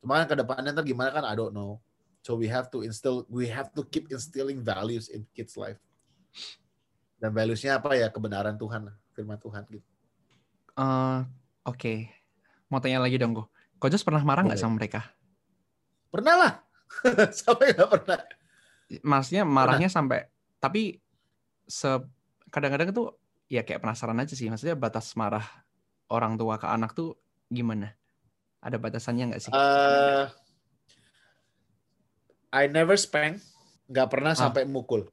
Cuma 0.00 0.22
kan 0.22 0.26
ke 0.30 0.36
depannya 0.38 0.70
ntar 0.74 0.86
gimana 0.86 1.10
kan 1.10 1.24
I 1.26 1.34
don't 1.34 1.52
know. 1.52 1.82
So 2.22 2.34
we 2.34 2.50
have 2.50 2.68
to 2.74 2.82
instill, 2.82 3.24
we 3.30 3.48
have 3.48 3.72
to 3.78 3.86
keep 3.86 4.10
instilling 4.12 4.60
values 4.60 5.08
in 5.08 5.24
kids 5.32 5.54
life. 5.54 5.78
Dan 7.18 7.34
values-nya 7.34 7.78
apa 7.80 7.98
ya? 7.98 8.10
Kebenaran 8.12 8.54
Tuhan, 8.58 8.90
firman 9.16 9.38
Tuhan 9.40 9.66
gitu. 9.70 9.86
Eh, 10.78 11.18
oke 11.66 11.94
mau 12.70 12.78
tanya 12.78 13.02
lagi 13.02 13.18
dong 13.18 13.34
gue 13.34 13.46
Kojos 13.82 14.06
pernah 14.06 14.22
marah 14.22 14.46
nggak 14.46 14.58
sama 14.58 14.78
mereka 14.78 15.02
Pernah 16.08 16.34
lah. 16.40 16.52
Sampai 17.36 17.76
nggak 17.76 17.90
pernah. 17.92 18.20
maksudnya 19.04 19.44
marahnya 19.44 19.92
sampai 19.92 20.24
tapi 20.56 20.96
se 21.68 22.00
kadang-kadang 22.48 22.88
itu 22.88 23.04
ya 23.52 23.60
kayak 23.60 23.84
penasaran 23.84 24.16
aja 24.16 24.32
sih 24.32 24.48
maksudnya 24.48 24.72
batas 24.72 25.12
marah 25.12 25.44
orang 26.08 26.40
tua 26.40 26.56
ke 26.56 26.64
anak 26.64 26.96
tuh 26.96 27.12
gimana 27.52 27.92
ada 28.58 28.76
batasannya 28.76 29.24
nggak 29.30 29.42
sih 29.42 29.50
Eh, 29.50 30.24
I 32.48 32.64
never 32.66 32.96
spank, 32.96 33.38
nggak 33.86 34.08
pernah 34.08 34.32
Ah. 34.32 34.38
sampai 34.38 34.64
mukul. 34.64 35.04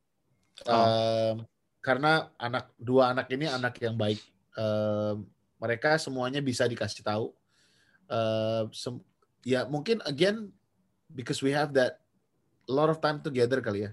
Oh. 0.64 0.72
Em, 0.72 1.36
karena 1.84 2.32
anak 2.40 2.72
dua 2.80 3.12
anak 3.12 3.28
ini 3.30 3.46
anak 3.46 3.76
yang 3.84 4.00
baik. 4.00 4.24
Em, 4.56 5.28
mereka 5.60 6.00
semuanya 6.00 6.40
bisa 6.40 6.64
dikasih 6.64 7.04
tahu. 7.04 7.36
Sem- 8.72 9.04
ya 9.44 9.68
mungkin 9.68 10.00
again 10.06 10.48
because 11.12 11.44
we 11.44 11.52
have 11.52 11.76
that 11.76 12.00
a 12.66 12.74
lot 12.74 12.88
of 12.88 13.04
time 13.04 13.20
together 13.20 13.60
kali 13.60 13.84
ya. 13.84 13.92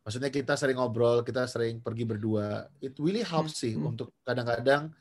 Maksudnya 0.00 0.32
kita 0.32 0.56
sering 0.56 0.80
ngobrol, 0.80 1.20
kita 1.20 1.44
sering 1.44 1.78
pergi 1.78 2.08
berdua. 2.08 2.72
It 2.80 2.96
really 2.96 3.20
helps 3.20 3.60
sih 3.60 3.76
Hmm. 3.76 3.94
untuk 3.94 4.16
kadang-kadang. 4.24 4.96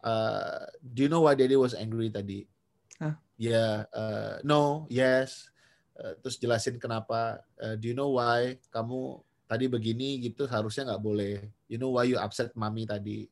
uh, 0.00 0.68
do 0.80 1.00
you 1.00 1.08
know 1.08 1.24
why 1.24 1.32
Daddy 1.32 1.56
was 1.56 1.72
angry 1.72 2.12
tadi? 2.12 2.44
Hah? 3.02 3.14
Ya, 3.34 3.86
uh, 3.90 4.38
no, 4.46 4.86
yes. 4.90 5.50
Uh, 5.94 6.14
terus 6.22 6.38
jelasin 6.38 6.78
kenapa. 6.78 7.42
Uh, 7.58 7.74
do 7.78 7.90
you 7.90 7.96
know 7.96 8.18
why 8.18 8.58
kamu 8.70 9.22
tadi 9.46 9.66
begini 9.70 10.22
gitu 10.22 10.46
harusnya 10.46 10.94
nggak 10.94 11.02
boleh. 11.02 11.36
You 11.70 11.78
know 11.78 11.94
why 11.94 12.06
you 12.06 12.18
upset 12.18 12.54
mami 12.54 12.86
tadi. 12.86 13.26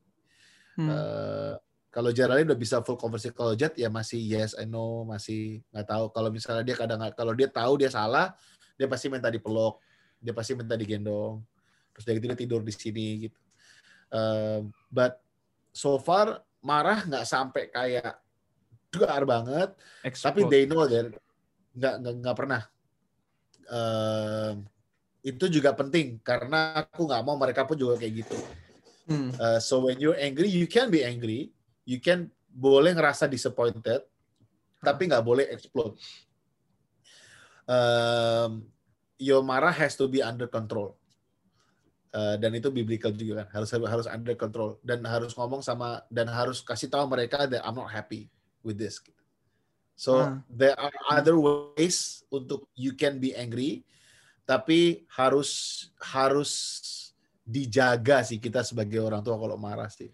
Hmm. 0.75 0.89
Uh, 0.89 1.53
kalau 1.93 2.09
Geraldine 2.09 2.49
udah 2.49 2.59
bisa 2.59 2.81
full 2.81 2.97
conversation 2.97 3.37
kalau 3.37 3.53
Jet 3.53 3.77
ya 3.77 3.85
masih 3.87 4.17
yes 4.17 4.57
I 4.57 4.65
know 4.65 5.05
masih 5.05 5.61
nggak 5.69 5.85
tahu 5.85 6.05
kalau 6.09 6.29
misalnya 6.33 6.65
dia 6.65 6.73
kadang 6.73 6.97
kalau 7.13 7.37
dia 7.37 7.45
tahu 7.45 7.77
dia 7.77 7.93
salah 7.93 8.33
dia 8.73 8.89
pasti 8.89 9.13
minta 9.13 9.29
dipeluk 9.29 9.77
dia 10.17 10.33
pasti 10.33 10.57
minta 10.57 10.73
digendong 10.73 11.45
terus 11.93 12.03
dia 12.09 12.17
gitu 12.17 12.25
dia 12.33 12.39
tidur 12.41 12.65
di 12.65 12.73
sini 12.73 13.29
gitu 13.29 13.37
Um, 14.13 14.69
but 14.93 15.17
so 15.73 15.97
far 15.97 16.45
marah 16.61 17.01
nggak 17.01 17.25
sampai 17.25 17.73
kayak 17.73 18.13
duar 18.93 19.21
banget 19.25 19.69
tapi 20.21 20.45
Explode. 20.45 20.51
they 20.53 20.63
know 20.69 20.85
that 20.85 21.09
nggak 21.73 21.95
nggak 22.21 22.37
pernah 22.37 22.63
Um, 23.63 24.67
itu 25.23 25.47
juga 25.47 25.71
penting 25.71 26.19
karena 26.19 26.83
aku 26.83 27.07
nggak 27.07 27.23
mau 27.23 27.39
mereka 27.39 27.63
pun 27.63 27.79
juga 27.79 27.95
kayak 27.95 28.27
gitu 28.27 28.35
Hmm. 29.03 29.35
Uh, 29.35 29.59
so 29.59 29.83
when 29.83 29.99
you're 29.99 30.15
angry, 30.15 30.47
you 30.47 30.67
can 30.67 30.87
be 30.87 31.03
angry, 31.03 31.51
you 31.83 31.99
can 31.99 32.31
boleh 32.47 32.95
ngerasa 32.95 33.27
disappointed, 33.27 33.99
tapi 34.79 35.11
nggak 35.11 35.25
boleh 35.25 35.45
explode. 35.51 35.99
Um, 37.67 38.67
your 39.19 39.43
marah 39.43 39.75
has 39.75 39.95
to 39.99 40.07
be 40.07 40.23
under 40.23 40.47
control. 40.47 40.95
Uh, 42.13 42.37
dan 42.37 42.53
itu 42.53 42.69
biblical 42.69 43.09
juga 43.09 43.41
kan 43.41 43.57
harus 43.57 43.73
harus 43.73 44.05
under 44.05 44.37
control 44.37 44.77
dan 44.85 45.01
harus 45.01 45.33
ngomong 45.33 45.65
sama 45.65 46.05
dan 46.13 46.29
harus 46.29 46.61
kasih 46.61 46.85
tahu 46.85 47.09
mereka 47.09 47.49
that 47.49 47.65
I'm 47.65 47.73
not 47.73 47.89
happy 47.89 48.29
with 48.63 48.79
this. 48.79 48.97
gitu. 48.97 49.19
So 49.93 50.25
Ah. 50.25 50.41
there 50.49 50.73
are 50.73 50.89
other 51.11 51.37
ways 51.37 52.25
untuk 52.33 52.65
you 52.73 52.97
can 52.97 53.21
be 53.21 53.35
angry, 53.37 53.85
tapi 54.43 55.05
harus 55.13 55.51
harus 56.01 56.51
dijaga 57.43 58.23
sih 58.23 58.39
kita 58.39 58.63
sebagai 58.65 59.03
orang 59.03 59.21
tua 59.21 59.37
kalau 59.37 59.59
marah 59.59 59.91
sih. 59.91 60.09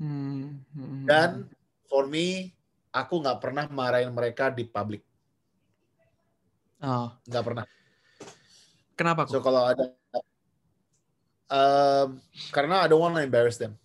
Hmm. 0.00 0.58
Hmm. 0.74 1.04
Dan 1.06 1.30
for 1.86 2.10
me, 2.10 2.50
aku 2.90 3.22
nggak 3.22 3.38
pernah 3.38 3.64
marahin 3.70 4.10
mereka 4.10 4.50
di 4.50 4.66
public, 4.66 5.04
oh, 6.82 7.14
nggak 7.28 7.44
pernah. 7.44 7.64
kenapa 8.98 9.24
So 9.28 9.38
kok? 9.38 9.46
kalau 9.46 9.62
ada, 9.70 9.84
um, 11.48 12.18
karena 12.50 12.82
I 12.82 12.86
don't 12.90 13.00
want 13.00 13.14
to 13.16 13.22
embarrass 13.22 13.56
them. 13.60 13.78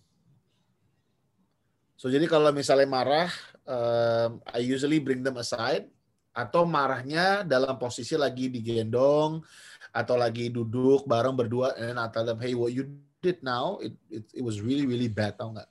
So 1.98 2.06
jadi 2.06 2.30
kalau 2.30 2.54
misalnya 2.54 2.86
marah, 2.86 3.26
um, 3.66 4.38
I 4.54 4.62
usually 4.62 5.02
bring 5.02 5.26
them 5.26 5.34
aside 5.42 5.90
atau 6.30 6.62
marahnya 6.62 7.42
dalam 7.42 7.74
posisi 7.74 8.14
lagi 8.14 8.46
digendong 8.46 9.42
atau 9.90 10.14
lagi 10.14 10.46
duduk 10.46 11.10
bareng 11.10 11.34
berdua 11.34 11.74
and 11.74 11.90
then 11.90 11.98
I 11.98 12.06
tell 12.14 12.22
them, 12.22 12.38
hey, 12.38 12.54
what 12.54 12.70
you 12.70 12.86
did 13.18 13.42
now, 13.42 13.82
it 13.82 13.98
it, 14.06 14.24
it 14.30 14.42
was 14.46 14.62
really 14.62 14.86
really 14.86 15.10
bad, 15.10 15.34
tau 15.34 15.50
nggak? 15.50 15.66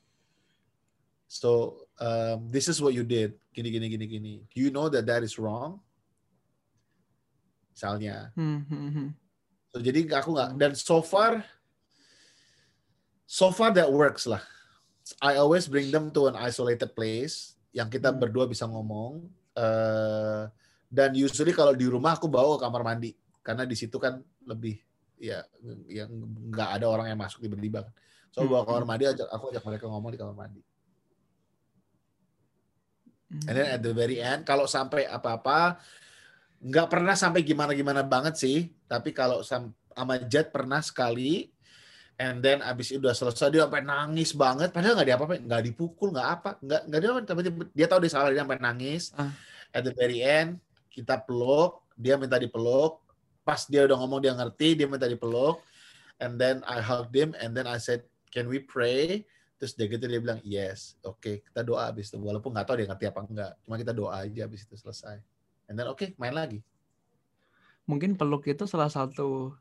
So 1.31 1.83
um, 1.95 2.51
this 2.51 2.67
is 2.67 2.83
what 2.83 2.91
you 2.91 3.07
did, 3.07 3.39
gini 3.55 3.71
gini 3.71 3.87
gini 3.87 4.05
gini. 4.11 4.33
Do 4.51 4.59
you 4.59 4.67
know 4.67 4.91
that 4.91 5.07
that 5.07 5.23
is 5.23 5.39
wrong? 5.39 5.79
Misalnya. 7.71 8.35
Hmm. 8.35 8.67
Hmm. 8.67 8.89
Hmm. 8.91 9.09
So, 9.71 9.79
jadi 9.79 10.03
aku 10.11 10.35
nggak 10.35 10.59
dan 10.59 10.73
so 10.75 10.99
far 10.99 11.39
so 13.23 13.47
far 13.55 13.71
that 13.71 13.87
works 13.87 14.27
lah. 14.27 14.43
I 15.21 15.39
always 15.39 15.69
bring 15.69 15.87
them 15.93 16.09
to 16.11 16.27
an 16.27 16.35
isolated 16.35 16.91
place 16.91 17.55
yang 17.71 17.87
kita 17.87 18.11
Hmm. 18.11 18.19
berdua 18.19 18.49
bisa 18.49 18.65
ngomong. 18.65 19.27
Eh, 19.57 20.43
dan 20.87 21.09
usually 21.13 21.51
kalau 21.51 21.73
di 21.75 21.85
rumah 21.89 22.15
aku 22.15 22.29
bawa 22.31 22.55
ke 22.55 22.63
kamar 22.63 22.81
mandi 22.83 23.11
karena 23.43 23.63
di 23.67 23.75
situ 23.75 23.97
kan 23.99 24.19
lebih 24.47 24.79
ya 25.17 25.41
yang 25.89 26.11
nggak 26.53 26.69
ada 26.79 26.85
orang 26.87 27.07
yang 27.11 27.19
masuk 27.19 27.41
tiba-tiba. 27.43 27.83
kan. 27.87 27.93
So 28.31 28.43
Hmm. 28.43 28.51
bawa 28.53 28.61
ke 28.63 28.67
kamar 28.71 28.85
mandi 28.85 29.05
ajak 29.09 29.27
aku 29.27 29.43
ajak 29.51 29.63
mereka 29.65 29.85
ngomong 29.89 30.11
di 30.13 30.19
kamar 30.19 30.35
mandi. 30.35 30.61
And 33.27 33.55
then 33.59 33.67
at 33.75 33.81
the 33.83 33.91
very 33.91 34.23
end, 34.23 34.47
kalau 34.47 34.63
sampai 34.71 35.03
apa-apa, 35.03 35.83
nggak 36.63 36.87
pernah 36.87 37.11
sampai 37.11 37.43
gimana-gimana 37.43 37.99
banget 38.07 38.39
sih. 38.39 38.71
Tapi 38.87 39.11
kalau 39.11 39.43
sam- 39.43 39.75
sama 39.91 40.15
Jet 40.23 40.47
pernah 40.53 40.79
sekali, 40.79 41.51
and 42.17 42.41
then 42.41 42.65
abis 42.65 42.93
itu 42.93 42.99
udah 43.01 43.13
selesai 43.13 43.53
dia 43.53 43.63
sampai 43.65 43.86
nangis 43.86 44.34
banget. 44.34 44.73
Padahal 44.73 44.97
nggak 44.97 45.10
diapa-apain, 45.13 45.41
nggak 45.45 45.63
dipukul, 45.69 46.10
nggak 46.13 46.30
apa, 46.30 46.49
nggak 46.62 46.82
nggak 46.89 46.99
dia 46.99 47.10
tapi 47.23 47.41
dia 47.73 47.88
tahu 47.89 47.99
dia 48.01 48.12
salah 48.12 48.30
dia 48.34 48.41
sampai 48.41 48.60
nangis. 48.60 49.13
Ah. 49.13 49.32
At 49.71 49.86
the 49.86 49.93
very 49.93 50.25
end, 50.25 50.58
kita 50.89 51.21
peluk, 51.21 51.86
dia 51.93 52.17
minta 52.17 52.41
dipeluk. 52.41 53.06
Pas 53.45 53.63
dia 53.69 53.86
udah 53.86 53.95
ngomong 53.95 54.19
dia 54.19 54.34
ngerti, 54.34 54.75
dia 54.75 54.89
minta 54.89 55.06
dipeluk. 55.06 55.62
And 56.17 56.41
then 56.41 56.65
I 56.65 56.82
hugged 56.82 57.13
him, 57.13 57.38
and 57.38 57.53
then 57.53 57.69
I 57.69 57.77
said, 57.77 58.01
can 58.34 58.49
we 58.49 58.58
pray? 58.58 59.30
Terus 59.58 59.73
dia 59.73 59.89
gitu 59.89 60.06
dia 60.06 60.21
bilang 60.21 60.38
yes, 60.45 60.93
oke 61.01 61.41
kita 61.41 61.65
doa 61.65 61.89
abis 61.89 62.13
itu 62.13 62.21
walaupun 62.21 62.53
nggak 62.53 62.65
tahu 62.69 62.77
dia 62.77 62.88
ngerti 62.93 63.06
apa 63.10 63.19
enggak, 63.25 63.51
cuma 63.65 63.75
kita 63.82 63.89
doa 63.89 64.21
aja 64.21 64.45
abis 64.45 64.69
itu 64.69 64.77
selesai. 64.77 65.17
And 65.65 65.73
then 65.73 65.89
oke 65.89 66.13
main 66.21 66.38
lagi. 66.38 66.62
Mungkin 67.89 68.13
peluk 68.21 68.45
itu 68.45 68.69
salah 68.69 68.93
satu 68.93 69.58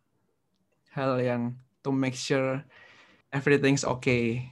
hal 0.92 1.16
yang 1.25 1.57
to 1.87 1.94
make 1.94 2.18
sure 2.18 2.66
everything's 3.31 3.87
okay. 3.87 4.42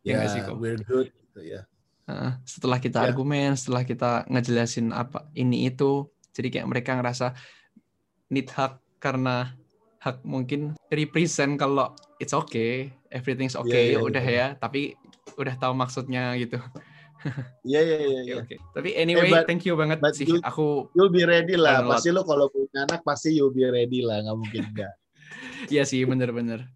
Ya 0.00 0.24
sih, 0.24 0.40
Ya 0.40 0.52
we're 0.52 0.80
good. 0.80 1.12
Gitu, 1.12 1.40
ya. 1.44 1.60
Heeh, 2.04 2.32
setelah 2.44 2.76
kita 2.76 3.00
Ya. 3.00 3.08
argumen, 3.08 3.52
setelah 3.54 3.80
kita 3.80 4.24
ngejelasin 4.28 4.92
apa 4.92 5.28
ini 5.32 5.68
itu, 5.68 6.08
jadi 6.32 6.48
kayak 6.50 6.68
mereka 6.68 6.96
ngerasa 6.96 7.32
need 8.28 8.48
hak 8.48 8.76
karena 8.96 9.56
hak 9.98 10.20
mungkin 10.20 10.76
represent 10.88 11.56
kalau 11.56 11.92
it's 12.16 12.36
okay, 12.36 12.92
everything's 13.08 13.56
okay, 13.56 13.92
Iya, 13.92 13.96
iya, 13.96 14.04
udah 14.04 14.24
iya. 14.24 14.36
ya, 14.36 14.60
tapi 14.60 14.92
udah 15.34 15.56
tahu 15.56 15.72
maksudnya 15.72 16.36
gitu. 16.36 16.60
Iya 17.64 17.80
iya 17.80 17.96
iya. 18.20 18.34
Oke. 18.36 18.60
Tapi 18.76 18.92
anyway, 18.92 19.32
but- 19.32 19.48
thank 19.48 19.64
you 19.64 19.72
banget 19.72 19.96
but 19.96 20.12
sih. 20.12 20.28
you- 20.28 20.44
Aku 20.44 20.92
You'll 20.92 21.08
be 21.08 21.24
ready 21.24 21.56
lah. 21.56 21.80
Pasti 21.88 22.12
lo 22.12 22.20
kalau 22.20 22.52
punya 22.52 22.84
anak 22.84 23.00
pasti 23.00 23.32
you'll 23.32 23.48
be 23.48 23.64
ready 23.64 24.04
lah. 24.04 24.20
Nggak 24.20 24.36
mungkin 24.36 24.60
enggak. 24.76 24.92
Iya 25.68 25.82
sih 25.88 26.04
bener-bener 26.04 26.68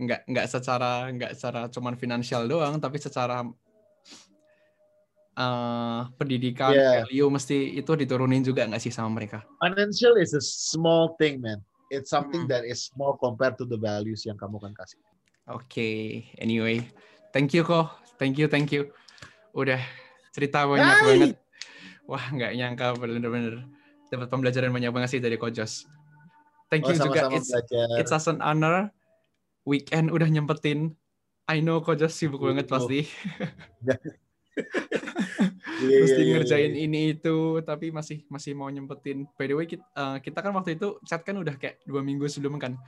nggak 0.00 0.24
nggak 0.26 0.46
secara 0.48 1.12
nggak 1.12 1.36
secara 1.36 1.68
cuman 1.68 1.92
finansial 1.94 2.48
doang 2.48 2.80
tapi 2.80 2.96
secara 2.96 3.44
eh, 5.36 6.00
pendidikan 6.16 6.72
Yeah. 6.72 7.04
value 7.04 7.28
mesti 7.28 7.76
itu 7.76 7.92
diturunin 7.94 8.40
juga 8.40 8.64
nggak 8.64 8.80
sih 8.80 8.92
sama 8.92 9.20
mereka 9.20 9.44
Financial 9.60 10.16
is 10.16 10.32
a 10.32 10.40
small 10.40 11.12
thing, 11.20 11.44
man. 11.44 11.60
It's 11.92 12.08
something 12.08 12.46
Hmm. 12.46 12.52
that 12.54 12.64
is 12.64 12.88
small 12.88 13.18
compared 13.18 13.60
to 13.60 13.68
the 13.68 13.76
values 13.76 14.24
yang 14.24 14.38
kamu 14.38 14.56
kan 14.56 14.72
kasih. 14.72 14.96
oke 15.50 15.90
anyway 16.38 16.78
thank 17.34 17.50
you 17.52 17.60
kok 17.60 17.90
thank 18.16 18.38
you 18.38 18.46
thank 18.46 18.70
you 18.70 18.86
udah 19.50 19.82
cerita 20.30 20.62
banyak 20.62 20.86
Hai. 20.86 21.06
banget 21.10 21.30
wah 22.06 22.22
nggak 22.22 22.52
nyangka 22.54 22.86
bener-bener 22.94 23.66
dapat 24.08 24.26
pembelajaran 24.30 24.70
banyak 24.70 24.90
banget 24.94 25.10
sih 25.10 25.20
dari 25.20 25.34
Kojos 25.34 25.90
thank 26.70 26.82
Oh, 26.82 26.90
you 26.90 26.96
juga. 26.96 27.26
sama-sama 27.26 27.36
it's 27.36 27.50
belajar. 27.50 27.86
it's 27.98 28.10
us 28.10 28.26
an 28.26 28.38
honor. 28.40 28.88
Weekend 29.62 30.08
udah 30.08 30.26
nyempetin. 30.26 30.94
I 31.44 31.58
know 31.58 31.78
Kojos 31.78 32.14
sibuk 32.14 32.40
banget 32.40 32.64
Oh. 32.66 32.78
pasti. 32.78 33.04
Iya, 33.80 33.94
iya, 35.82 35.96
mesti 36.00 36.20
iya, 36.20 36.30
ngerjain 36.32 36.72
iya. 36.72 36.84
ini 36.84 37.00
itu 37.12 37.36
tapi 37.60 37.90
masih 37.90 38.22
masih 38.26 38.52
mau 38.52 38.68
nyempetin. 38.68 39.26
By 39.34 39.46
the 39.46 39.54
way 39.54 39.66
kita, 39.66 39.84
kita 40.20 40.38
kan 40.38 40.52
waktu 40.52 40.74
itu 40.74 40.98
chat 41.02 41.20
kan 41.20 41.34
udah 41.34 41.54
kayak 41.54 41.82
dua 41.84 42.00
minggu 42.00 42.26
sebelum 42.26 42.56
kan. 42.56 42.78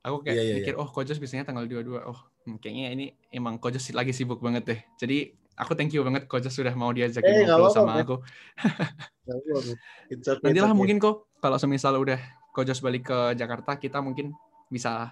Aku 0.00 0.24
kayak 0.24 0.32
Iya, 0.34 0.42
iya, 0.42 0.54
mikir 0.56 0.74
oh 0.74 0.88
Kojos 0.88 1.20
biasanya 1.20 1.44
tanggal 1.44 1.68
22 1.68 2.00
oh 2.00 2.16
hmm, 2.42 2.56
kayaknya 2.56 2.88
ini 2.90 3.06
emang 3.30 3.60
Kojos 3.60 3.84
lagi 3.92 4.10
sibuk 4.10 4.40
banget 4.40 4.64
deh. 4.64 4.80
Jadi 4.96 5.28
aku 5.54 5.76
thank 5.76 5.92
you 5.92 6.00
banget 6.00 6.24
Kojos 6.24 6.56
sudah 6.56 6.72
mau 6.72 6.88
diajakin 6.88 7.20
Eh, 7.22 7.44
nggak 7.44 7.52
ngobrol 7.52 7.68
sama 7.70 7.92
man. 7.94 8.02
aku. 8.02 8.16
Okay, 9.28 9.76
nantilah 10.42 10.72
mungkin 10.72 10.96
kok 10.96 11.28
kalau 11.38 11.60
semisal 11.60 11.94
udah 11.94 12.16
Kojos 12.50 12.82
balik 12.82 13.08
ke 13.10 13.18
Jakarta 13.38 13.78
kita 13.78 14.02
mungkin 14.02 14.34
bisa 14.68 15.10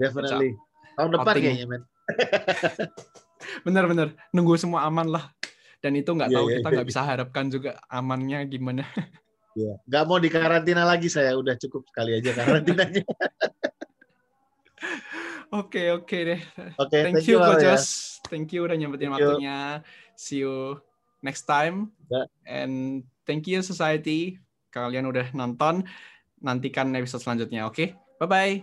Definitely. 0.00 0.56
Tahun 0.96 1.10
depan 1.12 1.32
outing. 1.32 1.44
kayaknya, 1.44 1.66
man. 1.68 1.82
bener-bener 3.66 4.08
nunggu 4.32 4.54
semua 4.56 4.86
aman 4.86 5.08
lah 5.08 5.24
dan 5.82 5.92
itu 5.98 6.10
nggak 6.14 6.30
Iya, 6.30 6.36
tahu 6.38 6.46
iya, 6.48 6.54
kita 6.60 6.68
iya. 6.68 6.74
nggak 6.78 6.88
bisa 6.88 7.00
harapkan 7.02 7.44
juga 7.50 7.70
amannya 7.90 8.38
gimana 8.48 8.84
Iya. 9.52 9.76
Nggak 9.84 10.04
mau 10.08 10.16
dikarantina 10.16 10.80
lagi 10.80 11.12
saya. 11.12 11.36
Udah 11.36 11.52
cukup 11.60 11.84
sekali 11.84 12.16
aja 12.16 12.32
karantinanya. 12.32 13.04
oke 15.60 15.82
oke 16.00 16.16
deh 16.24 16.40
Oke, 16.80 16.96
thank, 17.04 17.28
you, 17.28 17.36
Al, 17.36 17.60
ya. 17.60 17.76
Kojos. 17.76 18.16
Thank 18.32 18.56
you 18.56 18.64
udah 18.64 18.80
nyempetin 18.80 19.12
Thank 19.12 19.20
you. 19.20 19.28
waktunya. 19.28 19.58
See 20.16 20.40
you 20.40 20.80
next 21.20 21.44
time. 21.44 21.92
Ya. 22.08 22.24
And 22.48 23.04
thank 23.28 23.44
you 23.44 23.60
society. 23.60 24.40
Kalian 24.72 25.04
udah 25.06 25.28
nonton. 25.36 25.84
Nantikan 26.42 26.90
episode 26.96 27.22
selanjutnya, 27.22 27.68
oke? 27.68 27.94
Bye 28.18 28.26
bye. 28.26 28.54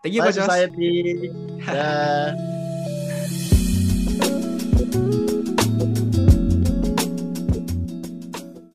Thank 0.00 0.16
you 0.16 0.24
Bye 0.24 0.32
Kojos. 0.32 0.48
society. 0.48 1.28